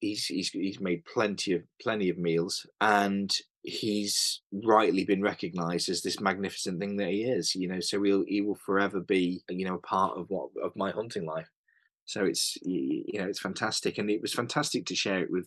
[0.00, 6.02] He's he's he's made plenty of plenty of meals, and he's rightly been recognised as
[6.02, 7.54] this magnificent thing that he is.
[7.54, 10.76] You know, so he'll he will forever be you know a part of what of
[10.76, 11.48] my hunting life.
[12.04, 15.46] So it's you know it's fantastic, and it was fantastic to share it with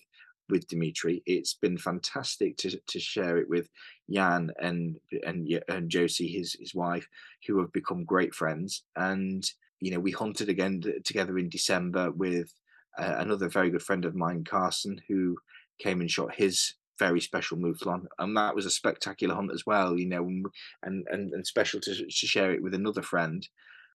[0.51, 1.23] with Dimitri.
[1.25, 3.69] It's been fantastic to to share it with
[4.09, 7.07] Jan and and and Josie, his his wife,
[7.47, 8.83] who have become great friends.
[8.95, 9.43] And
[9.79, 12.53] you know, we hunted again together in December with
[12.97, 15.37] uh, another very good friend of mine, Carson, who
[15.79, 19.97] came and shot his very special mouflon, and that was a spectacular hunt as well.
[19.97, 20.23] You know,
[20.83, 23.47] and and and, special to, to share it with another friend.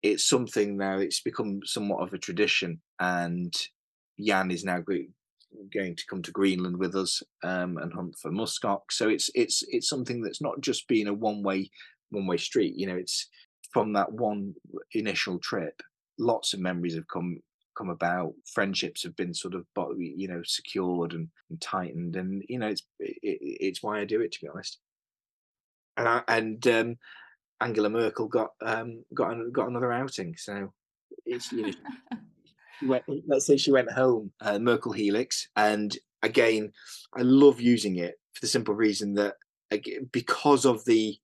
[0.02, 0.98] It's something now.
[0.98, 3.54] It's become somewhat of a tradition, and
[4.20, 4.82] Jan is now
[5.74, 8.80] going to come to Greenland with us um, and hunt for muskox.
[8.92, 11.70] So it's it's it's something that's not just been a one way
[12.12, 12.74] one way street.
[12.76, 13.28] You know, it's
[13.72, 14.54] from that one
[14.94, 15.82] initial trip.
[16.18, 17.40] Lots of memories have come
[17.78, 18.34] come about.
[18.54, 19.66] Friendships have been sort of
[19.98, 24.06] you know secured and, and tightened, and you know it's it, it- it's why I
[24.06, 24.80] do it to be honest.
[25.98, 26.98] And I, and um,
[27.62, 30.74] Angela Merkel got um, got got another outing, so
[31.26, 31.74] it's you know
[32.82, 36.72] went, let's say she went home, uh, Merkel Helix, and again,
[37.16, 39.36] I love using it for the simple reason that
[40.12, 41.18] because of the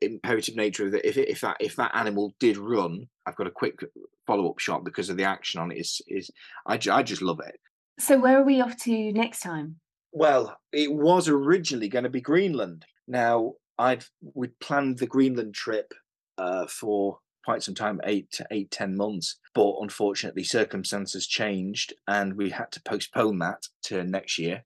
[0.00, 3.46] imperative nature of that, if it, if that if that animal did run, I've got
[3.46, 3.80] a quick
[4.26, 5.78] follow up shot because of the action on it.
[5.78, 6.30] Is is
[6.66, 7.58] I, I just love it.
[7.98, 9.76] So, where are we off to next time?
[10.12, 12.84] Well, it was originally going to be Greenland.
[13.08, 15.92] Now, I'd we'd planned the Greenland trip
[16.38, 19.38] uh, for quite some time, eight to eight, ten months.
[19.54, 24.64] But unfortunately, circumstances changed, and we had to postpone that to next year.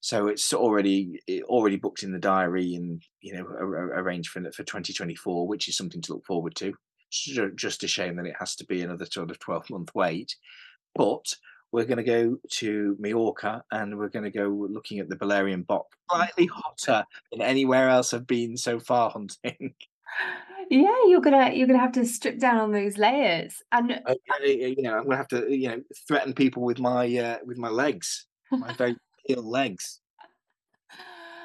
[0.00, 5.46] So it's already already booked in the diary, and you know arranged for for 2024,
[5.46, 6.74] which is something to look forward to.
[7.10, 10.34] Ju- Just a shame that it has to be another sort of 12 month wait.
[10.94, 11.34] But
[11.70, 15.66] we're going to go to Majorca and we're going to go looking at the Balerian
[15.66, 19.10] Bock, slightly hotter than anywhere else I've been so far
[19.44, 19.74] hunting.
[20.70, 23.62] Yeah, you're gonna you're gonna have to strip down on those layers.
[23.72, 24.00] And
[24.40, 27.68] you know, I'm to have to, you know, threaten people with my uh, with my
[27.68, 28.96] legs, my very
[29.28, 30.00] ill legs.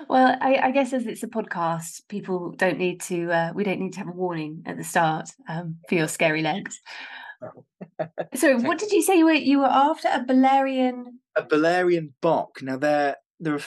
[0.07, 3.31] well, I, I guess as it's a podcast, people don't need to.
[3.31, 6.41] Uh, we don't need to have a warning at the start um, for your scary
[6.41, 6.79] legs.
[8.33, 11.03] So, what did you say you were you were after a Balerian?
[11.35, 12.61] A Balerian Bock.
[12.63, 13.59] Now they're they're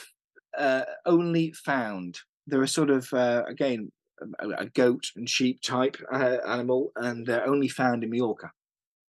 [0.57, 2.19] uh, only found.
[2.47, 3.91] They're a sort of uh, again
[4.39, 8.51] a, goat and sheep type uh, animal, and they're only found in Majorca.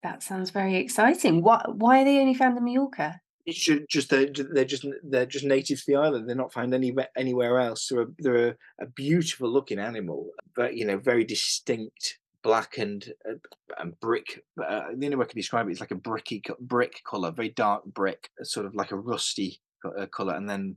[0.02, 1.42] That sounds very exciting.
[1.42, 3.20] Why why are they only found in Mallorca?
[3.46, 6.28] It should just they're, they're just they're just native to the island.
[6.28, 7.88] They're not found anywhere anywhere else.
[7.88, 13.34] They're a, they're a, a beautiful looking animal, but you know very distinct blackened uh,
[13.78, 14.44] and brick.
[14.56, 17.50] Uh, the only way I can describe it is like a bricky brick color, very
[17.50, 19.60] dark brick, sort of like a rusty
[20.10, 20.76] color, and then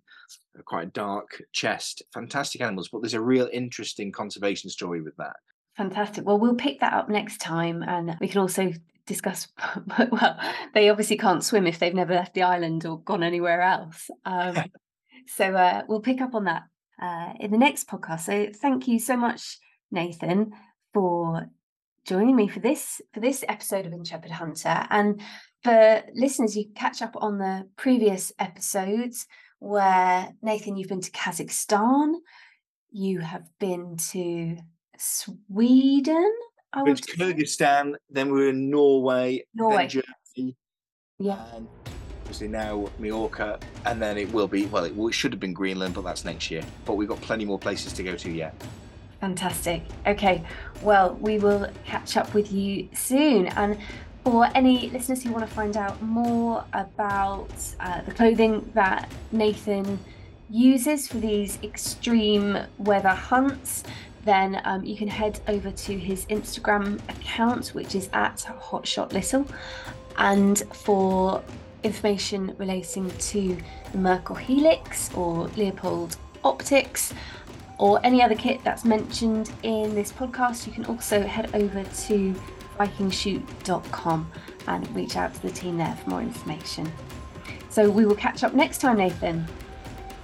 [0.65, 2.01] quite a dark chest.
[2.13, 5.35] Fantastic animals, but there's a real interesting conservation story with that.
[5.77, 6.25] Fantastic.
[6.25, 8.71] Well, we'll pick that up next time, and we can also
[9.05, 9.47] discuss.
[10.11, 10.39] well,
[10.73, 14.09] they obviously can't swim if they've never left the island or gone anywhere else.
[14.25, 14.55] Um,
[15.27, 16.63] so uh, we'll pick up on that
[17.01, 18.21] uh, in the next podcast.
[18.21, 19.57] So thank you so much,
[19.91, 20.51] Nathan,
[20.93, 21.49] for
[22.05, 24.87] joining me for this for this episode of Intrepid Hunter.
[24.89, 25.21] And
[25.63, 29.27] for listeners, you can catch up on the previous episodes
[29.59, 32.15] where Nathan, you've been to Kazakhstan,
[32.91, 34.57] you have been to
[34.97, 36.33] Sweden.
[36.73, 39.77] I We went to Kyrgyzstan, then we were in Norway, Norway.
[39.87, 40.57] then Germany,
[41.19, 41.45] Yeah.
[41.55, 41.67] and
[42.21, 45.93] obviously now Majorca, and then it will be well, it, it should have been Greenland,
[45.93, 46.63] but that's next year.
[46.85, 48.55] But we've got plenty more places to go to yet.
[49.19, 49.83] Fantastic.
[50.07, 50.43] Okay,
[50.81, 53.47] well, we will catch up with you soon.
[53.47, 53.77] And
[54.23, 59.97] For any listeners who want to find out more about uh, the clothing that Nathan
[60.49, 63.83] uses for these extreme weather hunts,
[64.23, 69.51] then um, you can head over to his Instagram account, which is at HotShotLittle.
[70.17, 71.43] And for
[71.83, 73.57] information relating to
[73.91, 77.13] the Merkel Helix or Leupold Optics,
[77.79, 82.35] or any other kit that's mentioned in this podcast, you can also head over to
[82.87, 84.31] vikingshoot.com
[84.67, 86.91] and reach out to the team there for more information.
[87.69, 89.47] So we will catch up next time, Nathan.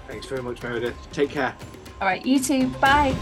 [0.08, 0.96] Thanks very much, Meredith.
[1.12, 1.56] Take care.
[2.02, 2.68] All right, you too.
[2.80, 3.16] Bye.